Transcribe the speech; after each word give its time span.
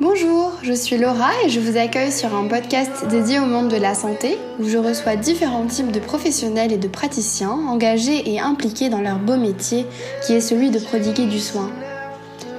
Bonjour, 0.00 0.52
je 0.62 0.72
suis 0.72 0.96
Laura 0.96 1.30
et 1.44 1.50
je 1.50 1.60
vous 1.60 1.76
accueille 1.76 2.12
sur 2.12 2.34
un 2.34 2.46
podcast 2.46 3.06
dédié 3.08 3.38
au 3.38 3.44
monde 3.44 3.68
de 3.68 3.76
la 3.76 3.94
santé 3.94 4.38
où 4.58 4.68
je 4.68 4.78
reçois 4.78 5.16
différents 5.16 5.66
types 5.66 5.92
de 5.92 6.00
professionnels 6.00 6.72
et 6.72 6.78
de 6.78 6.88
praticiens 6.88 7.50
engagés 7.50 8.32
et 8.32 8.40
impliqués 8.40 8.88
dans 8.88 9.00
leur 9.00 9.18
beau 9.18 9.36
métier 9.36 9.84
qui 10.26 10.32
est 10.32 10.40
celui 10.40 10.70
de 10.70 10.78
prodiguer 10.78 11.26
du 11.26 11.40
soin. 11.40 11.70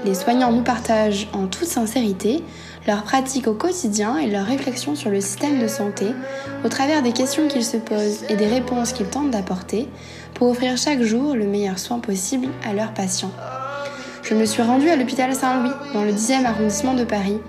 Les 0.06 0.14
soignants 0.14 0.52
nous 0.52 0.64
partagent 0.64 1.28
en 1.34 1.48
toute 1.48 1.68
sincérité 1.68 2.44
leurs 2.88 3.04
pratiques 3.04 3.48
au 3.48 3.54
quotidien 3.54 4.18
et 4.18 4.28
leurs 4.28 4.46
réflexions 4.46 4.96
sur 4.96 5.12
le 5.12 5.20
système 5.20 5.60
de 5.60 5.68
santé 5.68 6.08
au 6.64 6.70
travers 6.70 7.04
des 7.04 7.12
questions 7.12 7.48
qu'ils 7.50 7.66
se 7.66 7.78
posent 7.78 8.24
et 8.30 8.36
des 8.36 8.48
réponses 8.48 8.94
qu'ils 8.94 9.08
tentent 9.08 9.32
d'apporter 9.32 9.90
pour 10.34 10.50
offrir 10.50 10.78
chaque 10.78 11.02
jour 11.02 11.36
le 11.36 11.46
meilleur 11.46 11.80
soin 11.80 12.00
possible 12.00 12.48
à 12.66 12.74
leurs 12.74 12.94
patients. 12.94 13.32
Je 14.24 14.34
me 14.34 14.46
suis 14.46 14.62
rendue 14.62 14.90
à 14.90 14.96
l'hôpital 14.96 15.34
Saint-Louis, 15.34 15.74
dans 15.94 16.04
le 16.04 16.12
10e 16.12 16.46
arrondissement 16.46 16.94
de 16.94 17.04
Paris. 17.04 17.40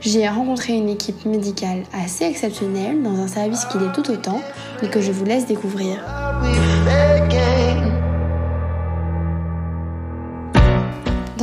J'y 0.00 0.20
ai 0.20 0.28
rencontré 0.28 0.74
une 0.74 0.88
équipe 0.88 1.24
médicale 1.26 1.82
assez 1.92 2.24
exceptionnelle 2.24 3.02
dans 3.02 3.18
un 3.20 3.28
service 3.28 3.64
qui 3.66 3.78
l'est 3.78 3.92
tout 3.92 4.10
autant, 4.10 4.40
mais 4.82 4.88
que 4.88 5.00
je 5.00 5.12
vous 5.12 5.24
laisse 5.24 5.46
découvrir. 5.46 6.04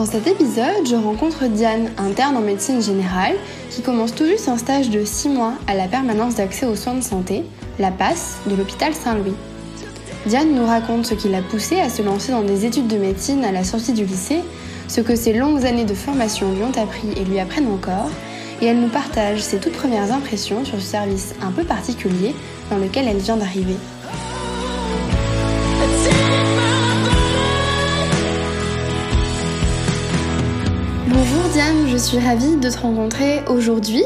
Dans 0.05 0.11
cet 0.11 0.27
épisode, 0.27 0.85
je 0.87 0.95
rencontre 0.95 1.45
Diane, 1.47 1.89
interne 1.97 2.37
en 2.37 2.41
médecine 2.41 2.79
générale, 2.79 3.33
qui 3.71 3.81
commence 3.81 4.13
tout 4.13 4.27
juste 4.27 4.47
un 4.47 4.57
stage 4.59 4.91
de 4.91 5.03
6 5.03 5.29
mois 5.29 5.53
à 5.65 5.73
la 5.73 5.87
permanence 5.87 6.35
d'accès 6.35 6.67
aux 6.67 6.75
soins 6.75 6.93
de 6.93 7.01
santé, 7.01 7.43
la 7.79 7.89
PASS, 7.89 8.37
de 8.45 8.53
l'hôpital 8.53 8.93
Saint-Louis. 8.93 9.33
Diane 10.27 10.53
nous 10.53 10.63
raconte 10.63 11.07
ce 11.07 11.15
qui 11.15 11.27
l'a 11.27 11.41
poussée 11.41 11.79
à 11.79 11.89
se 11.89 12.03
lancer 12.03 12.31
dans 12.31 12.43
des 12.43 12.67
études 12.67 12.85
de 12.85 12.97
médecine 12.97 13.43
à 13.43 13.51
la 13.51 13.63
sortie 13.63 13.93
du 13.93 14.05
lycée, 14.05 14.41
ce 14.87 15.01
que 15.01 15.15
ses 15.15 15.33
longues 15.33 15.65
années 15.65 15.85
de 15.85 15.95
formation 15.95 16.53
lui 16.53 16.61
ont 16.61 16.79
appris 16.79 17.09
et 17.17 17.25
lui 17.25 17.39
apprennent 17.39 17.73
encore, 17.73 18.11
et 18.61 18.67
elle 18.67 18.81
nous 18.81 18.89
partage 18.89 19.41
ses 19.41 19.57
toutes 19.57 19.73
premières 19.73 20.13
impressions 20.13 20.63
sur 20.65 20.79
ce 20.79 20.85
service 20.85 21.33
un 21.41 21.49
peu 21.49 21.63
particulier 21.63 22.35
dans 22.69 22.77
lequel 22.77 23.07
elle 23.07 23.17
vient 23.17 23.37
d'arriver. 23.37 23.77
Diane, 31.55 31.87
je 31.87 31.95
suis 31.95 32.19
ravie 32.19 32.57
de 32.57 32.69
te 32.69 32.77
rencontrer 32.77 33.39
aujourd'hui. 33.47 34.03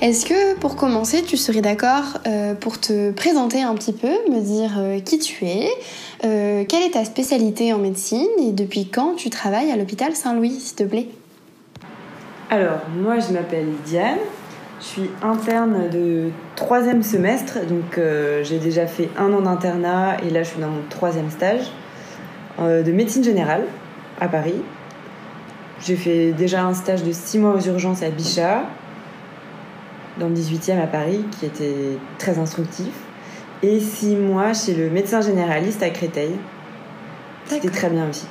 Est-ce 0.00 0.26
que 0.26 0.56
pour 0.56 0.74
commencer, 0.74 1.22
tu 1.22 1.36
serais 1.36 1.60
d'accord 1.60 2.18
euh, 2.26 2.54
pour 2.54 2.80
te 2.80 3.12
présenter 3.12 3.62
un 3.62 3.76
petit 3.76 3.92
peu, 3.92 4.08
me 4.08 4.40
dire 4.40 4.72
euh, 4.80 4.98
qui 4.98 5.20
tu 5.20 5.44
es, 5.44 5.68
euh, 6.24 6.64
quelle 6.68 6.82
est 6.82 6.94
ta 6.94 7.04
spécialité 7.04 7.72
en 7.72 7.78
médecine 7.78 8.26
et 8.42 8.50
depuis 8.50 8.88
quand 8.88 9.14
tu 9.14 9.30
travailles 9.30 9.70
à 9.70 9.76
l'hôpital 9.76 10.16
Saint-Louis, 10.16 10.50
s'il 10.50 10.74
te 10.74 10.82
plaît? 10.82 11.06
Alors, 12.50 12.80
moi, 13.00 13.20
je 13.20 13.32
m'appelle 13.32 13.68
Diane. 13.86 14.18
Je 14.80 14.84
suis 14.84 15.10
interne 15.22 15.88
de 15.90 16.30
troisième 16.56 17.04
semestre, 17.04 17.60
donc 17.68 18.00
j'ai 18.42 18.58
déjà 18.58 18.88
fait 18.88 19.08
un 19.16 19.32
an 19.32 19.42
d'internat 19.42 20.16
et 20.26 20.30
là, 20.30 20.42
je 20.42 20.48
suis 20.48 20.60
dans 20.60 20.66
mon 20.66 20.82
troisième 20.90 21.30
stage 21.30 21.70
de 22.58 22.90
médecine 22.90 23.22
générale 23.22 23.62
à 24.20 24.26
Paris. 24.26 24.62
J'ai 25.84 25.96
fait 25.96 26.32
déjà 26.32 26.64
un 26.64 26.74
stage 26.74 27.04
de 27.04 27.12
six 27.12 27.38
mois 27.38 27.54
aux 27.54 27.60
urgences 27.60 28.02
à 28.02 28.10
Bichat, 28.10 28.64
dans 30.18 30.28
le 30.28 30.34
18e 30.34 30.82
à 30.82 30.86
Paris, 30.86 31.24
qui 31.38 31.46
était 31.46 31.96
très 32.18 32.38
instructif, 32.38 32.92
et 33.62 33.80
six 33.80 34.16
mois 34.16 34.52
chez 34.52 34.74
le 34.74 34.90
médecin 34.90 35.20
généraliste 35.20 35.82
à 35.82 35.90
Créteil. 35.90 36.32
C'était 37.46 37.70
très 37.70 37.90
bien 37.90 38.08
aussi. 38.08 38.26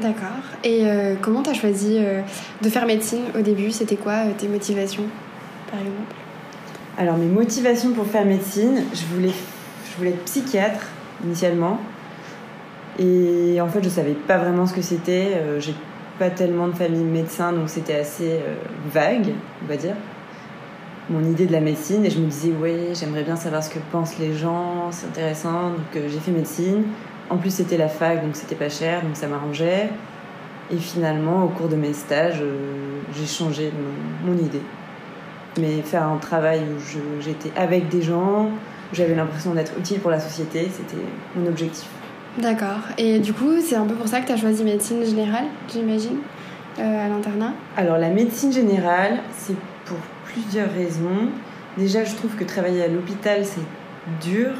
D'accord. 0.00 0.28
Et 0.64 0.86
euh, 0.86 1.14
comment 1.20 1.42
tu 1.42 1.50
as 1.50 1.54
choisi 1.54 1.96
euh, 1.98 2.22
de 2.60 2.68
faire 2.68 2.86
médecine 2.86 3.22
au 3.38 3.40
début? 3.40 3.70
C'était 3.70 3.96
quoi 3.96 4.12
euh, 4.12 4.30
tes 4.36 4.48
motivations, 4.48 5.04
par 5.70 5.80
exemple? 5.80 6.14
Alors 6.98 7.16
mes 7.16 7.26
motivations 7.26 7.92
pour 7.92 8.06
faire 8.06 8.24
médecine, 8.24 8.82
je 8.92 9.14
voulais, 9.14 9.32
je 9.90 9.96
voulais 9.96 10.10
être 10.10 10.24
psychiatre 10.24 10.86
initialement. 11.24 11.78
Et 12.98 13.58
en 13.60 13.68
fait, 13.68 13.82
je 13.82 13.88
savais 13.88 14.12
pas 14.12 14.36
vraiment 14.36 14.66
ce 14.66 14.74
que 14.74 14.82
c'était. 14.82 15.40
J'ai 15.58 15.74
pas 16.18 16.30
tellement 16.30 16.68
de 16.68 16.74
famille 16.74 17.04
médecin, 17.04 17.52
donc 17.52 17.68
c'était 17.68 17.96
assez 17.96 18.32
euh, 18.32 18.54
vague, 18.92 19.32
on 19.62 19.66
va 19.68 19.76
dire, 19.76 19.94
mon 21.10 21.22
idée 21.24 21.46
de 21.46 21.52
la 21.52 21.60
médecine. 21.60 22.04
Et 22.04 22.10
je 22.10 22.18
me 22.18 22.26
disais, 22.26 22.52
ouais, 22.52 22.88
j'aimerais 22.94 23.22
bien 23.24 23.36
savoir 23.36 23.62
ce 23.62 23.70
que 23.70 23.78
pensent 23.90 24.18
les 24.18 24.34
gens, 24.34 24.90
c'est 24.90 25.06
intéressant. 25.06 25.70
Donc 25.70 25.96
euh, 25.96 26.08
j'ai 26.08 26.18
fait 26.20 26.30
médecine. 26.30 26.84
En 27.30 27.36
plus, 27.38 27.50
c'était 27.50 27.78
la 27.78 27.88
fac, 27.88 28.22
donc 28.22 28.36
c'était 28.36 28.54
pas 28.56 28.68
cher, 28.68 29.02
donc 29.02 29.16
ça 29.16 29.26
m'arrangeait. 29.26 29.88
Et 30.70 30.76
finalement, 30.76 31.44
au 31.44 31.48
cours 31.48 31.68
de 31.68 31.76
mes 31.76 31.92
stages, 31.92 32.40
euh, 32.40 33.00
j'ai 33.14 33.26
changé 33.26 33.72
mon- 34.24 34.34
idée 34.38 34.62
mais 35.58 35.82
faire 35.82 36.04
un 36.04 36.16
travail 36.16 36.60
où 36.60 37.20
j'étais 37.20 37.52
avec 37.56 37.90
des 37.90 38.00
gens, 38.00 38.44
où 38.46 38.94
j'avais 38.94 39.14
l'impression 39.14 39.52
d'être 39.52 39.72
utile 39.78 40.00
pour 40.00 40.10
la 40.10 40.18
société, 40.18 40.66
c'était 40.72 41.02
mon 41.36 41.46
objectif. 41.46 41.88
D'accord. 42.38 42.80
Et 42.96 43.18
du 43.18 43.32
coup, 43.32 43.60
c'est 43.60 43.76
un 43.76 43.84
peu 43.84 43.94
pour 43.94 44.08
ça 44.08 44.20
que 44.20 44.26
tu 44.26 44.32
as 44.32 44.36
choisi 44.36 44.64
médecine 44.64 45.04
générale, 45.04 45.44
j'imagine, 45.70 46.18
euh, 46.78 47.06
à 47.06 47.08
l'internat 47.08 47.52
Alors 47.76 47.98
la 47.98 48.08
médecine 48.08 48.50
générale, 48.50 49.18
c'est 49.36 49.56
pour 49.84 49.98
plusieurs 50.24 50.72
raisons. 50.72 51.28
Déjà, 51.76 52.04
je 52.04 52.14
trouve 52.14 52.34
que 52.34 52.44
travailler 52.44 52.84
à 52.84 52.88
l'hôpital, 52.88 53.44
c'est 53.44 53.60
dur, 54.26 54.50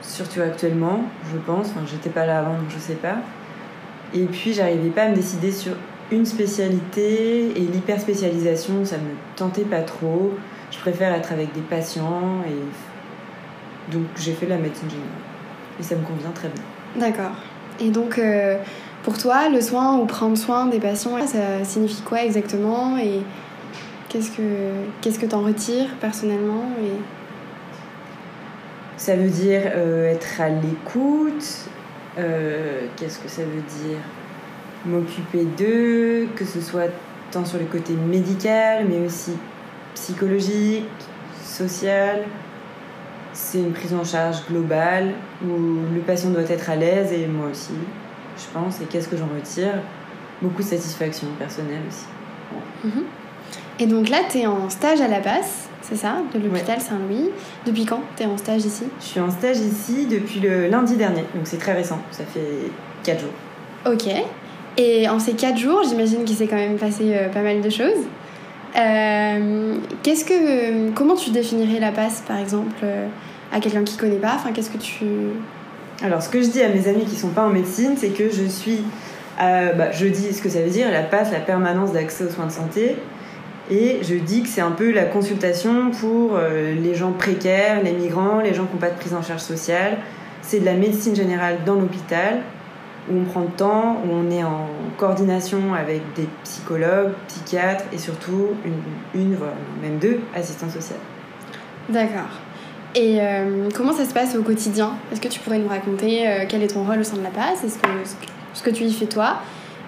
surtout 0.00 0.42
actuellement, 0.42 1.02
je 1.32 1.38
pense. 1.38 1.70
Enfin, 1.70 1.84
j'étais 1.90 2.10
pas 2.10 2.24
là 2.24 2.38
avant, 2.38 2.54
donc 2.54 2.70
je 2.70 2.78
sais 2.78 2.94
pas. 2.94 3.16
Et 4.14 4.26
puis, 4.26 4.52
j'arrivais 4.52 4.90
pas 4.90 5.02
à 5.02 5.08
me 5.08 5.16
décider 5.16 5.50
sur 5.50 5.72
une 6.12 6.26
spécialité 6.26 7.50
et 7.50 7.60
l'hyperspécialisation, 7.60 8.84
ça 8.84 8.96
me 8.96 9.14
tentait 9.36 9.62
pas 9.62 9.82
trop. 9.82 10.32
Je 10.70 10.78
préfère 10.78 11.12
être 11.14 11.32
avec 11.32 11.52
des 11.52 11.60
patients 11.60 12.42
et 12.46 13.92
donc 13.92 14.06
j'ai 14.16 14.32
fait 14.32 14.46
la 14.46 14.56
médecine 14.56 14.88
générale. 14.88 15.29
Et 15.80 15.82
ça 15.82 15.96
me 15.96 16.02
convient 16.02 16.30
très 16.34 16.48
bien. 16.48 16.62
D'accord. 17.08 17.32
Et 17.80 17.88
donc, 17.88 18.18
euh, 18.18 18.58
pour 19.02 19.16
toi, 19.16 19.48
le 19.48 19.60
soin 19.62 19.96
ou 19.98 20.04
prendre 20.04 20.36
soin 20.36 20.66
des 20.66 20.78
patients, 20.78 21.26
ça 21.26 21.64
signifie 21.64 22.02
quoi 22.02 22.22
exactement 22.22 22.98
Et 22.98 23.22
qu'est-ce 24.10 24.30
que 24.30 24.42
qu'est-ce 25.00 25.18
que 25.18 25.26
t'en 25.26 25.40
retires 25.42 25.88
personnellement 26.00 26.64
et... 26.82 26.92
Ça 28.98 29.16
veut 29.16 29.30
dire 29.30 29.62
euh, 29.74 30.12
être 30.12 30.40
à 30.42 30.50
l'écoute. 30.50 31.46
euh, 32.18 32.82
Qu'est-ce 32.96 33.18
que 33.18 33.28
ça 33.30 33.40
veut 33.42 33.62
dire? 33.86 33.98
M'occuper 34.84 35.44
d'eux, 35.56 36.28
que 36.36 36.44
ce 36.44 36.60
soit 36.60 36.90
tant 37.30 37.46
sur 37.46 37.58
le 37.58 37.64
côté 37.64 37.94
médical, 37.94 38.84
mais 38.88 38.98
aussi 39.06 39.32
psychologique, 39.94 40.84
social. 41.42 42.24
C'est 43.42 43.58
une 43.58 43.72
prise 43.72 43.94
en 43.94 44.04
charge 44.04 44.46
globale 44.48 45.14
où 45.42 45.48
le 45.94 46.00
patient 46.06 46.30
doit 46.30 46.42
être 46.42 46.68
à 46.70 46.76
l'aise 46.76 47.10
et 47.12 47.26
moi 47.26 47.48
aussi, 47.50 47.72
je 48.36 48.44
pense. 48.52 48.80
Et 48.80 48.84
qu'est-ce 48.84 49.08
que 49.08 49.16
j'en 49.16 49.28
retire? 49.34 49.72
Beaucoup 50.42 50.62
de 50.62 50.68
satisfaction 50.68 51.26
personnelle 51.38 51.80
aussi. 51.88 52.92
Et 53.78 53.86
donc 53.86 54.08
là, 54.08 54.18
t'es 54.28 54.46
en 54.46 54.68
stage 54.68 55.00
à 55.00 55.08
la 55.08 55.20
passe, 55.20 55.68
c'est 55.80 55.96
ça? 55.96 56.18
De 56.32 56.38
l'hôpital 56.38 56.80
Saint-Louis. 56.80 57.30
Depuis 57.66 57.86
quand 57.86 58.02
t'es 58.14 58.26
en 58.26 58.36
stage 58.36 58.64
ici? 58.64 58.84
Je 59.00 59.06
suis 59.06 59.20
en 59.20 59.30
stage 59.30 59.58
ici 59.58 60.06
depuis 60.06 60.40
le 60.40 60.68
lundi 60.68 60.96
dernier, 60.96 61.24
donc 61.34 61.44
c'est 61.44 61.58
très 61.58 61.72
récent. 61.72 61.98
Ça 62.10 62.24
fait 62.24 62.70
4 63.02 63.20
jours. 63.20 63.30
Ok. 63.86 64.06
Et 64.76 65.08
en 65.08 65.18
ces 65.18 65.32
quatre 65.32 65.58
jours, 65.58 65.82
j'imagine 65.88 66.24
qu'il 66.24 66.36
s'est 66.36 66.46
quand 66.46 66.56
même 66.56 66.76
passé 66.76 67.14
euh, 67.14 67.28
pas 67.30 67.42
mal 67.42 67.62
de 67.62 67.70
choses. 67.70 68.04
Euh, 68.78 69.76
qu'est-ce 70.02 70.24
que, 70.24 70.90
comment 70.90 71.16
tu 71.16 71.30
définirais 71.30 71.80
la 71.80 71.90
passe, 71.90 72.22
par 72.26 72.38
exemple, 72.38 72.76
euh, 72.84 73.08
à 73.52 73.60
quelqu'un 73.60 73.84
qui 73.84 73.96
connaît 73.96 74.16
pas 74.16 74.34
Enfin, 74.36 74.52
qu'est-ce 74.52 74.70
que 74.70 74.78
tu 74.78 75.04
Alors, 76.02 76.22
ce 76.22 76.28
que 76.28 76.42
je 76.42 76.48
dis 76.48 76.62
à 76.62 76.68
mes 76.68 76.88
amis 76.88 77.04
qui 77.04 77.16
sont 77.16 77.28
pas 77.30 77.44
en 77.44 77.50
médecine, 77.50 77.94
c'est 77.96 78.10
que 78.10 78.30
je 78.30 78.44
suis. 78.44 78.82
euh, 79.40 79.72
bah, 79.72 79.90
je 79.92 80.06
dis 80.06 80.32
ce 80.32 80.42
que 80.42 80.48
ça 80.48 80.60
veut 80.60 80.70
dire, 80.70 80.90
la 80.90 81.02
PASS, 81.02 81.32
la 81.32 81.40
permanence 81.40 81.92
d'accès 81.92 82.24
aux 82.24 82.30
soins 82.30 82.46
de 82.46 82.52
santé. 82.52 82.96
Et 83.70 83.98
je 84.02 84.16
dis 84.16 84.42
que 84.42 84.48
c'est 84.48 84.60
un 84.60 84.72
peu 84.72 84.90
la 84.90 85.04
consultation 85.04 85.90
pour 85.92 86.36
euh, 86.36 86.74
les 86.74 86.94
gens 86.94 87.12
précaires, 87.12 87.82
les 87.84 87.92
migrants, 87.92 88.40
les 88.40 88.52
gens 88.52 88.64
qui 88.66 88.74
n'ont 88.74 88.80
pas 88.80 88.90
de 88.90 88.98
prise 88.98 89.14
en 89.14 89.22
charge 89.22 89.42
sociale. 89.42 89.98
C'est 90.42 90.60
de 90.60 90.64
la 90.64 90.74
médecine 90.74 91.14
générale 91.14 91.58
dans 91.64 91.76
l'hôpital, 91.76 92.40
où 93.08 93.16
on 93.16 93.24
prend 93.24 93.40
le 93.42 93.46
temps, 93.56 94.02
où 94.04 94.12
on 94.12 94.28
est 94.30 94.42
en 94.42 94.66
coordination 94.96 95.74
avec 95.74 96.02
des 96.16 96.28
psychologues, 96.42 97.12
psychiatres 97.28 97.84
et 97.92 97.98
surtout 97.98 98.48
une, 98.64 99.20
une 99.20 99.34
voire 99.36 99.52
même 99.80 99.98
deux 99.98 100.18
assistants 100.34 100.68
sociaux. 100.70 100.96
D'accord. 101.88 102.30
Et 102.94 103.18
euh, 103.20 103.68
comment 103.74 103.92
ça 103.92 104.04
se 104.04 104.12
passe 104.12 104.34
au 104.34 104.42
quotidien? 104.42 104.94
Est-ce 105.12 105.20
que 105.20 105.28
tu 105.28 105.38
pourrais 105.40 105.58
nous 105.58 105.68
raconter 105.68 106.26
euh, 106.26 106.44
quel 106.48 106.62
est 106.62 106.74
ton 106.74 106.82
rôle 106.82 107.00
au 107.00 107.04
sein 107.04 107.16
de 107.16 107.22
la 107.22 107.30
passe 107.30 107.62
Est-ce 107.64 107.78
que 107.78 107.88
ce 108.52 108.62
que 108.62 108.70
tu 108.70 108.82
y 108.82 108.92
fais 108.92 109.06
toi? 109.06 109.36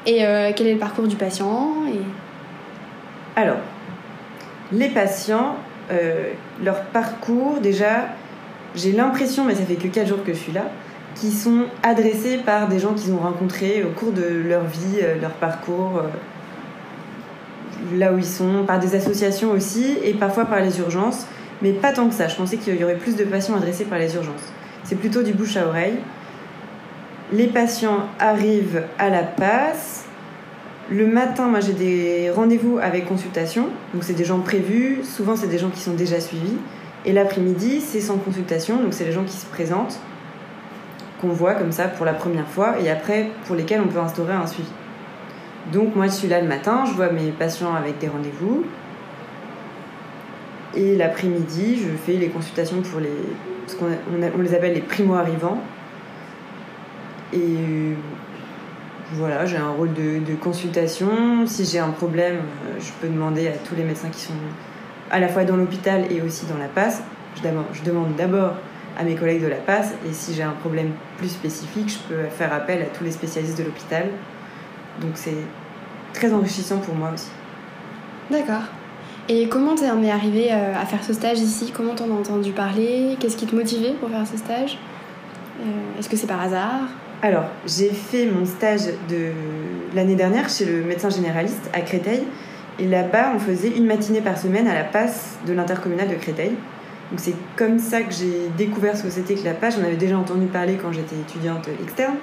Et 0.06 0.24
euh, 0.24 0.52
quel 0.54 0.68
est 0.68 0.74
le 0.74 0.78
parcours 0.78 1.08
du 1.08 1.16
patient? 1.16 1.72
Alors, 3.34 3.56
les 4.70 4.88
patients, 4.88 5.56
leur 6.62 6.82
parcours, 6.86 7.58
déjà, 7.60 8.08
j'ai 8.74 8.92
l'impression, 8.92 9.44
mais 9.44 9.54
ça 9.54 9.64
fait 9.64 9.74
que 9.74 9.88
4 9.88 10.06
jours 10.06 10.24
que 10.24 10.32
je 10.32 10.38
suis 10.38 10.52
là, 10.52 10.64
qui 11.14 11.30
sont 11.30 11.64
adressés 11.82 12.38
par 12.38 12.68
des 12.68 12.78
gens 12.78 12.94
qu'ils 12.94 13.12
ont 13.12 13.18
rencontrés 13.18 13.84
au 13.84 13.90
cours 13.90 14.12
de 14.12 14.24
leur 14.46 14.64
vie, 14.64 15.00
leur 15.20 15.32
parcours, 15.32 16.02
là 17.94 18.12
où 18.12 18.18
ils 18.18 18.24
sont, 18.24 18.64
par 18.66 18.78
des 18.78 18.94
associations 18.94 19.50
aussi, 19.50 19.96
et 20.04 20.14
parfois 20.14 20.44
par 20.44 20.60
les 20.60 20.78
urgences, 20.78 21.26
mais 21.62 21.72
pas 21.72 21.92
tant 21.92 22.08
que 22.08 22.14
ça. 22.14 22.28
Je 22.28 22.36
pensais 22.36 22.56
qu'il 22.56 22.76
y 22.76 22.84
aurait 22.84 22.96
plus 22.96 23.16
de 23.16 23.24
patients 23.24 23.54
adressés 23.56 23.84
par 23.84 23.98
les 23.98 24.14
urgences. 24.14 24.52
C'est 24.84 24.96
plutôt 24.96 25.22
du 25.22 25.32
bouche 25.32 25.56
à 25.56 25.66
oreille. 25.66 25.98
Les 27.32 27.46
patients 27.46 28.08
arrivent 28.18 28.82
à 28.98 29.08
la 29.08 29.22
passe. 29.22 30.04
Le 30.90 31.06
matin, 31.06 31.46
moi 31.46 31.60
j'ai 31.60 31.72
des 31.72 32.30
rendez-vous 32.30 32.78
avec 32.78 33.06
consultation, 33.06 33.68
donc 33.94 34.04
c'est 34.04 34.12
des 34.12 34.24
gens 34.24 34.40
prévus, 34.40 34.98
souvent 35.04 35.36
c'est 35.36 35.46
des 35.46 35.56
gens 35.56 35.70
qui 35.70 35.80
sont 35.80 35.94
déjà 35.94 36.20
suivis. 36.20 36.56
Et 37.06 37.12
l'après-midi, 37.12 37.80
c'est 37.80 38.00
sans 38.00 38.18
consultation, 38.18 38.76
donc 38.76 38.92
c'est 38.92 39.04
les 39.04 39.12
gens 39.12 39.24
qui 39.24 39.36
se 39.36 39.46
présentent, 39.46 39.98
qu'on 41.20 41.28
voit 41.28 41.54
comme 41.54 41.72
ça 41.72 41.84
pour 41.84 42.04
la 42.04 42.12
première 42.12 42.46
fois, 42.48 42.78
et 42.80 42.90
après 42.90 43.30
pour 43.46 43.56
lesquels 43.56 43.80
on 43.80 43.88
peut 43.88 44.00
instaurer 44.00 44.34
un 44.34 44.46
suivi. 44.46 44.68
Donc 45.72 45.94
moi 45.94 46.06
je 46.06 46.12
suis 46.12 46.28
là 46.28 46.40
le 46.40 46.48
matin, 46.48 46.84
je 46.84 46.92
vois 46.92 47.10
mes 47.10 47.30
patients 47.30 47.74
avec 47.74 47.98
des 47.98 48.08
rendez-vous, 48.08 48.64
et 50.74 50.96
l'après-midi, 50.96 51.76
je 51.76 51.88
fais 51.96 52.18
les 52.18 52.28
consultations 52.28 52.80
pour 52.82 53.00
les. 53.00 53.10
Ce 53.66 53.76
qu'on 53.76 53.86
on, 53.86 54.42
les 54.42 54.54
appelle 54.54 54.74
les 54.74 54.80
primo-arrivants. 54.80 55.58
Et 57.32 57.38
euh, 57.38 57.94
voilà, 59.12 59.46
j'ai 59.46 59.56
un 59.56 59.70
rôle 59.70 59.92
de, 59.92 60.34
consultation. 60.40 61.46
Si 61.46 61.64
j'ai 61.64 61.78
un 61.78 61.90
problème, 61.90 62.36
euh, 62.36 62.80
je 62.80 62.90
peux 63.00 63.12
demander 63.12 63.48
à 63.48 63.52
tous 63.52 63.74
les 63.74 63.84
médecins 63.84 64.08
qui 64.08 64.20
sont 64.20 64.32
à 65.10 65.20
la 65.20 65.28
fois 65.28 65.44
dans 65.44 65.56
l'hôpital 65.56 66.10
et 66.10 66.22
aussi 66.22 66.46
dans 66.46 66.58
la 66.58 66.68
passe. 66.68 67.02
Je 67.36 67.42
je 67.72 67.82
demande 67.82 68.16
d'abord 68.16 68.54
à 68.98 69.04
mes 69.04 69.14
collègues 69.14 69.42
de 69.42 69.48
la 69.48 69.56
passe. 69.56 69.92
Et 70.08 70.12
si 70.12 70.34
j'ai 70.34 70.42
un 70.42 70.52
problème 70.52 70.90
plus 71.18 71.28
spécifique, 71.28 71.90
je 71.90 72.14
peux 72.14 72.24
faire 72.28 72.52
appel 72.52 72.82
à 72.82 72.86
tous 72.86 73.04
les 73.04 73.12
spécialistes 73.12 73.58
de 73.58 73.64
l'hôpital. 73.64 74.06
Donc 75.00 75.12
c'est 75.14 75.44
très 76.12 76.32
enrichissant 76.32 76.78
pour 76.78 76.94
moi 76.94 77.10
aussi. 77.14 77.30
D'accord. 78.30 78.64
Et 79.34 79.48
comment 79.48 79.74
t'es 79.74 79.86
es 79.86 80.10
arrivé 80.10 80.48
euh, 80.52 80.74
à 80.78 80.84
faire 80.84 81.02
ce 81.02 81.14
stage 81.14 81.38
ici? 81.40 81.72
Comment 81.74 81.94
t'en 81.94 82.04
as 82.10 82.20
entendu 82.20 82.52
parler? 82.52 83.16
Qu'est-ce 83.18 83.38
qui 83.38 83.46
te 83.46 83.56
motivait 83.56 83.94
pour 83.98 84.10
faire 84.10 84.26
ce 84.26 84.36
stage? 84.36 84.76
Euh, 85.58 85.98
Est-ce 85.98 86.10
que 86.10 86.18
c'est 86.18 86.26
par 86.26 86.42
hasard? 86.42 86.82
Alors, 87.22 87.44
j'ai 87.66 87.88
fait 87.88 88.26
mon 88.26 88.44
stage 88.44 88.82
de 89.08 89.30
l'année 89.94 90.16
dernière 90.16 90.50
chez 90.50 90.66
le 90.66 90.82
médecin 90.82 91.08
généraliste 91.08 91.70
à 91.72 91.80
Créteil. 91.80 92.24
Et 92.78 92.86
là-bas, 92.86 93.32
on 93.34 93.38
faisait 93.38 93.70
une 93.74 93.86
matinée 93.86 94.20
par 94.20 94.36
semaine 94.36 94.68
à 94.68 94.74
la 94.74 94.84
passe 94.84 95.38
de 95.46 95.54
l'intercommunal 95.54 96.08
de 96.08 96.16
Créteil. 96.16 96.50
Donc 97.10 97.18
c'est 97.18 97.34
comme 97.56 97.78
ça 97.78 98.02
que 98.02 98.12
j'ai 98.12 98.50
découvert 98.58 98.98
ce 98.98 99.04
que 99.04 99.10
c'était 99.10 99.34
que 99.34 99.44
la 99.46 99.54
passe. 99.54 99.76
J'en 99.76 99.84
avais 99.84 99.96
déjà 99.96 100.18
entendu 100.18 100.44
parler 100.44 100.74
quand 100.74 100.92
j'étais 100.92 101.16
étudiante 101.16 101.70
externe, 101.82 102.16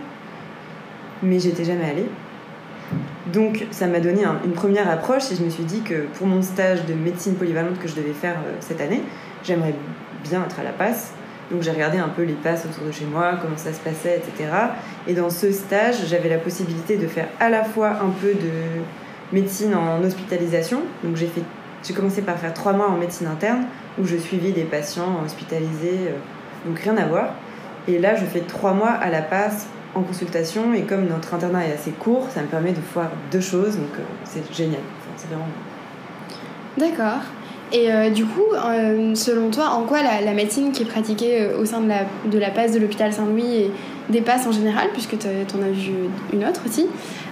mais 1.23 1.39
j'étais 1.39 1.63
jamais 1.63 1.89
allée. 1.89 2.09
Donc 3.33 3.65
ça 3.71 3.87
m'a 3.87 3.99
donné 3.99 4.23
un- 4.23 4.39
une 4.45 4.53
première 4.53 4.89
approche 4.89 5.31
et 5.31 5.35
je 5.35 5.43
me 5.43 5.49
suis 5.49 5.63
dit 5.63 5.81
que 5.81 6.05
pour 6.17 6.25
mon 6.27 6.41
stage 6.41 6.85
de 6.85 6.93
médecine 6.93 7.35
polyvalente 7.35 7.77
que 7.79 7.87
je 7.87 7.95
devais 7.95 8.13
faire 8.13 8.35
euh, 8.37 8.55
cette 8.59 8.81
année, 8.81 9.01
j'aimerais 9.43 9.75
bien 10.23 10.43
être 10.43 10.59
à 10.59 10.63
la 10.63 10.71
passe. 10.71 11.11
Donc 11.51 11.61
j'ai 11.63 11.71
regardé 11.71 11.97
un 11.97 12.09
peu 12.09 12.23
les 12.23 12.33
passes 12.33 12.65
autour 12.65 12.85
de 12.87 12.91
chez 12.91 13.05
moi, 13.05 13.33
comment 13.41 13.57
ça 13.57 13.73
se 13.73 13.79
passait, 13.79 14.17
etc. 14.17 14.49
Et 15.07 15.13
dans 15.13 15.29
ce 15.29 15.51
stage, 15.51 15.95
j'avais 16.07 16.29
la 16.29 16.37
possibilité 16.37 16.95
de 16.95 17.07
faire 17.07 17.27
à 17.39 17.49
la 17.49 17.63
fois 17.63 17.89
un 17.89 18.09
peu 18.21 18.33
de 18.33 18.51
médecine 19.33 19.73
en 19.75 20.03
hospitalisation. 20.03 20.81
Donc 21.03 21.15
j'ai 21.15 21.27
fait, 21.27 21.41
j'ai 21.83 21.93
commencé 21.93 22.21
par 22.21 22.37
faire 22.37 22.53
trois 22.53 22.73
mois 22.73 22.87
en 22.89 22.97
médecine 22.97 23.27
interne 23.27 23.63
où 23.99 24.05
je 24.05 24.15
suivis 24.17 24.51
des 24.51 24.63
patients 24.63 25.21
hospitalisés, 25.25 26.09
euh, 26.09 26.67
donc 26.69 26.79
rien 26.79 26.95
à 26.97 27.05
voir. 27.05 27.33
Et 27.87 27.97
là, 27.97 28.15
je 28.15 28.25
fais 28.25 28.41
trois 28.41 28.73
mois 28.73 28.91
à 28.91 29.09
la 29.09 29.21
passe 29.23 29.67
en 29.95 30.01
consultation 30.01 30.73
et 30.73 30.83
comme 30.83 31.07
notre 31.07 31.33
internat 31.33 31.65
est 31.65 31.73
assez 31.73 31.91
court, 31.91 32.27
ça 32.33 32.41
me 32.41 32.47
permet 32.47 32.71
de 32.71 32.79
voir 32.93 33.09
deux 33.31 33.41
choses, 33.41 33.75
donc 33.75 33.89
euh, 33.97 34.03
c'est 34.23 34.43
génial. 34.53 34.81
C'est 35.17 35.27
vraiment 35.27 35.47
D'accord. 36.77 37.21
Et 37.71 37.91
euh, 37.91 38.09
du 38.09 38.25
coup, 38.25 38.53
euh, 38.53 39.13
selon 39.13 39.51
toi, 39.51 39.71
en 39.71 39.83
quoi 39.83 39.99
la, 40.01 40.33
médecine 40.33 40.71
qui 40.71 40.83
est 40.83 40.87
pratiquée 40.87 41.49
au 41.59 41.65
sein 41.65 41.81
de 41.81 41.89
la, 41.89 42.05
de 42.25 42.39
la 42.39 42.49
passe 42.49 42.71
de 42.71 42.79
l'hôpital 42.79 43.13
Saint-Louis 43.13 43.55
et 43.55 43.71
des 44.09 44.21
passes 44.21 44.47
en 44.47 44.51
général, 44.51 44.87
puisque 44.93 45.17
tu 45.19 45.27
en 45.27 45.61
as 45.61 45.71
vu 45.71 45.93
une 46.33 46.45
autre 46.45 46.61
aussi, 46.65 46.87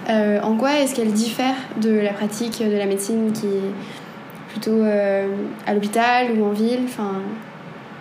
en 0.08 0.56
quoi 0.56 0.78
est-ce 0.78 0.94
qu'elle 0.94 1.12
diffère 1.12 1.54
de 1.80 1.90
la 1.90 2.12
pratique 2.12 2.62
de 2.62 2.76
la 2.76 2.86
médecine 2.86 3.32
qui 3.32 3.46
est 3.46 4.50
plutôt 4.50 4.84
à 5.66 5.74
l'hôpital 5.74 6.38
ou 6.38 6.44
en 6.44 6.52
ville? 6.52 6.86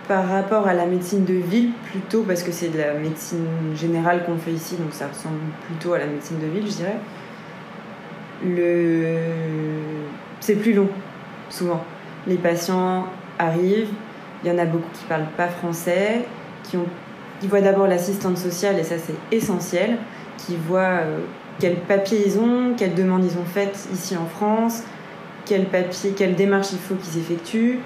Par 0.07 0.27
rapport 0.29 0.67
à 0.67 0.73
la 0.73 0.85
médecine 0.85 1.25
de 1.25 1.33
ville 1.33 1.71
plutôt 1.91 2.23
parce 2.23 2.43
que 2.43 2.51
c'est 2.51 2.69
de 2.69 2.77
la 2.77 2.93
médecine 2.93 3.45
générale 3.75 4.23
qu'on 4.25 4.37
fait 4.37 4.51
ici 4.51 4.75
donc 4.75 4.93
ça 4.93 5.07
ressemble 5.07 5.39
plutôt 5.65 5.93
à 5.93 5.99
la 5.99 6.05
médecine 6.05 6.39
de 6.39 6.47
ville 6.47 6.65
je 6.65 6.77
dirais. 6.77 6.97
C'est 10.39 10.55
plus 10.55 10.73
long 10.73 10.89
souvent. 11.49 11.83
Les 12.25 12.35
patients 12.35 13.07
arrivent 13.39 13.89
il 14.43 14.49
y 14.49 14.53
en 14.53 14.57
a 14.57 14.65
beaucoup 14.65 14.89
qui 14.93 15.03
parlent 15.05 15.27
pas 15.35 15.47
français 15.47 16.25
qui 16.63 16.77
ont 16.77 16.85
voient 17.43 17.61
d'abord 17.61 17.87
l'assistante 17.87 18.37
sociale 18.37 18.79
et 18.79 18.83
ça 18.83 18.95
c'est 18.97 19.35
essentiel 19.35 19.97
qui 20.37 20.55
voient 20.55 21.01
euh, 21.01 21.19
quels 21.59 21.75
papiers 21.75 22.23
ils 22.25 22.39
ont 22.39 22.73
quelles 22.75 22.95
demandes 22.95 23.23
ils 23.23 23.37
ont 23.37 23.45
faites 23.45 23.87
ici 23.93 24.15
en 24.17 24.25
France 24.25 24.83
quel 25.45 25.65
papier 25.65 26.11
quelle 26.11 26.35
démarche 26.35 26.71
il 26.73 26.79
faut 26.79 26.95
qu'ils 26.95 27.19
effectuent 27.19 27.79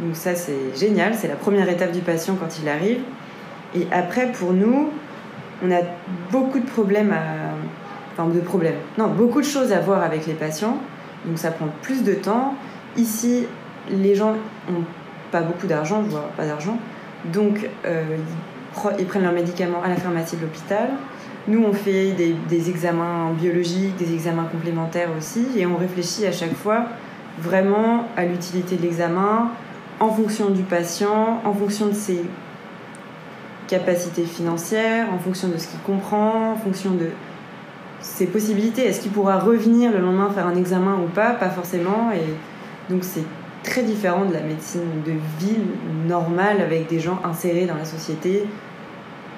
donc 0.00 0.16
ça 0.16 0.34
c'est 0.34 0.76
génial, 0.76 1.14
c'est 1.14 1.28
la 1.28 1.36
première 1.36 1.68
étape 1.68 1.92
du 1.92 2.00
patient 2.00 2.36
quand 2.38 2.58
il 2.62 2.68
arrive. 2.68 3.00
Et 3.74 3.86
après 3.92 4.32
pour 4.32 4.52
nous, 4.52 4.90
on 5.64 5.70
a 5.70 5.80
beaucoup 6.30 6.58
de 6.58 6.66
problèmes 6.66 7.12
à... 7.12 7.54
Enfin 8.16 8.28
de 8.28 8.38
problèmes. 8.38 8.76
Non, 8.96 9.08
beaucoup 9.08 9.40
de 9.40 9.46
choses 9.46 9.72
à 9.72 9.80
voir 9.80 10.02
avec 10.02 10.26
les 10.26 10.34
patients. 10.34 10.78
Donc 11.26 11.36
ça 11.36 11.50
prend 11.50 11.66
plus 11.82 12.04
de 12.04 12.14
temps. 12.14 12.54
Ici, 12.96 13.46
les 13.90 14.14
gens 14.14 14.34
ont 14.68 14.84
pas 15.32 15.40
beaucoup 15.40 15.66
d'argent, 15.66 16.00
voire 16.02 16.28
pas 16.36 16.46
d'argent. 16.46 16.78
Donc 17.32 17.68
euh, 17.86 18.04
ils, 18.16 18.80
pre- 18.80 18.94
ils 19.00 19.06
prennent 19.06 19.24
leurs 19.24 19.32
médicaments 19.32 19.82
à 19.82 19.88
la 19.88 19.96
pharmacie 19.96 20.36
de 20.36 20.42
l'hôpital. 20.42 20.90
Nous, 21.48 21.64
on 21.64 21.72
fait 21.72 22.12
des 22.12 22.70
examens 22.70 23.32
biologiques, 23.32 23.96
des 23.96 24.14
examens 24.14 24.44
complémentaires 24.44 25.08
aussi. 25.18 25.46
Et 25.56 25.66
on 25.66 25.76
réfléchit 25.76 26.24
à 26.24 26.32
chaque 26.32 26.54
fois 26.54 26.84
vraiment 27.40 28.06
à 28.16 28.24
l'utilité 28.24 28.76
de 28.76 28.82
l'examen, 28.82 29.50
en 30.00 30.10
fonction 30.10 30.50
du 30.50 30.62
patient, 30.62 31.40
en 31.44 31.52
fonction 31.52 31.86
de 31.86 31.94
ses 31.94 32.22
capacités 33.68 34.24
financières, 34.24 35.06
en 35.12 35.18
fonction 35.18 35.48
de 35.48 35.56
ce 35.56 35.68
qu'il 35.68 35.80
comprend, 35.80 36.52
en 36.52 36.56
fonction 36.56 36.90
de 36.92 37.10
ses 38.00 38.26
possibilités. 38.26 38.86
Est-ce 38.86 39.00
qu'il 39.00 39.12
pourra 39.12 39.38
revenir 39.38 39.90
le 39.92 39.98
lendemain 39.98 40.30
faire 40.30 40.46
un 40.46 40.56
examen 40.56 40.96
ou 40.96 41.08
pas? 41.08 41.30
Pas 41.30 41.50
forcément. 41.50 42.10
Et 42.12 42.92
donc 42.92 43.02
c'est 43.02 43.24
très 43.62 43.82
différent 43.82 44.26
de 44.26 44.34
la 44.34 44.42
médecine 44.42 45.02
de 45.06 45.12
ville 45.38 45.66
normale 46.06 46.60
avec 46.60 46.88
des 46.88 47.00
gens 47.00 47.18
insérés 47.24 47.64
dans 47.66 47.76
la 47.76 47.86
société, 47.86 48.44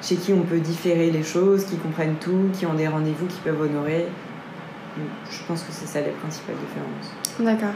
chez 0.03 0.17
qui 0.17 0.33
on 0.33 0.43
peut 0.43 0.59
différer 0.59 1.11
les 1.11 1.23
choses, 1.23 1.65
qui 1.65 1.77
comprennent 1.77 2.17
tout, 2.21 2.51
qui 2.53 2.67
ont 2.67 2.75
des 2.75 2.89
rendez-vous 2.89 3.27
qu'ils 3.27 3.43
peuvent 3.43 3.61
honorer. 3.61 4.07
Je 5.31 5.39
pense 5.47 5.63
que 5.63 5.71
c'est 5.71 5.87
ça 5.87 6.01
les 6.01 6.11
principales 6.11 6.57
différences. 6.57 7.39
D'accord. 7.39 7.75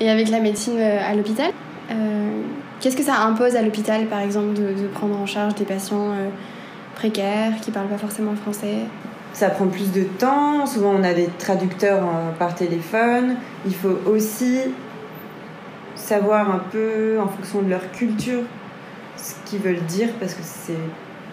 Et 0.00 0.10
avec 0.10 0.28
la 0.28 0.40
médecine 0.40 0.78
euh, 0.78 0.98
à 1.00 1.14
l'hôpital, 1.14 1.52
qu'est-ce 2.80 2.96
que 2.96 3.02
ça 3.02 3.20
impose 3.22 3.56
à 3.56 3.62
l'hôpital, 3.62 4.06
par 4.06 4.20
exemple, 4.20 4.54
de, 4.54 4.86
prendre 4.88 5.16
en 5.16 5.26
charge 5.26 5.54
des 5.54 5.64
patients 5.64 6.10
euh, 6.10 6.28
précaires 6.94 7.52
qui 7.60 7.70
parlent 7.70 7.88
pas 7.88 7.98
forcément 7.98 8.34
français? 8.34 8.78
Ça 9.32 9.50
prend 9.50 9.66
plus 9.66 9.92
de 9.92 10.02
temps, 10.02 10.66
souvent 10.66 10.92
on 10.98 11.04
a 11.04 11.14
des 11.14 11.28
traducteurs 11.38 12.02
euh, 12.02 12.32
par 12.38 12.54
téléphone. 12.54 13.36
Il 13.64 13.74
faut 13.74 13.98
aussi 14.06 14.58
savoir 15.94 16.50
un 16.50 16.62
peu 16.72 17.18
en 17.20 17.28
fonction 17.28 17.62
de 17.62 17.70
leur 17.70 17.92
culture 17.92 18.40
ce 19.16 19.34
qu'ils 19.44 19.60
veulent 19.60 19.84
dire 19.86 20.08
parce 20.18 20.34
que 20.34 20.42
c'est 20.42 20.72